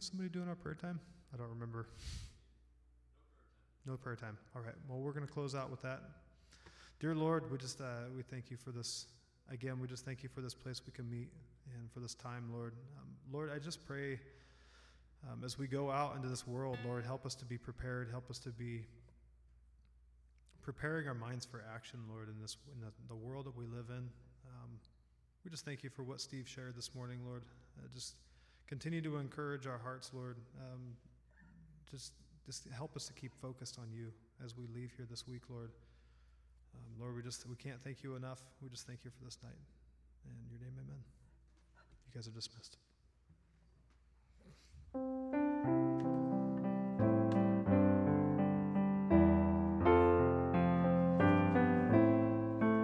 [0.02, 0.98] Have somebody doing our prayer time?
[1.32, 1.86] I don't remember.
[3.86, 4.36] No prayer time.
[4.56, 4.74] All right.
[4.88, 6.00] Well, we're going to close out with that.
[6.98, 9.06] Dear Lord, we just uh, we thank you for this.
[9.48, 11.28] Again, we just thank you for this place we can meet
[11.78, 12.72] and for this time, Lord.
[12.98, 14.18] Um, Lord, I just pray
[15.30, 18.08] um, as we go out into this world, Lord, help us to be prepared.
[18.10, 18.86] Help us to be
[20.62, 23.86] preparing our minds for action, Lord, in this in the, the world that we live
[23.90, 24.08] in.
[24.48, 24.80] Um,
[25.44, 27.44] we just thank you for what Steve shared this morning, Lord.
[27.78, 28.16] Uh, just
[28.66, 30.36] continue to encourage our hearts, Lord.
[30.58, 30.96] Um,
[31.90, 32.12] just
[32.44, 34.12] just help us to keep focused on you
[34.44, 35.70] as we leave here this week, Lord.
[36.74, 38.40] Um, Lord, we just we can't thank you enough.
[38.62, 39.52] We just thank you for this night.
[40.26, 41.02] In your name, amen.
[42.08, 42.76] You guys are dismissed.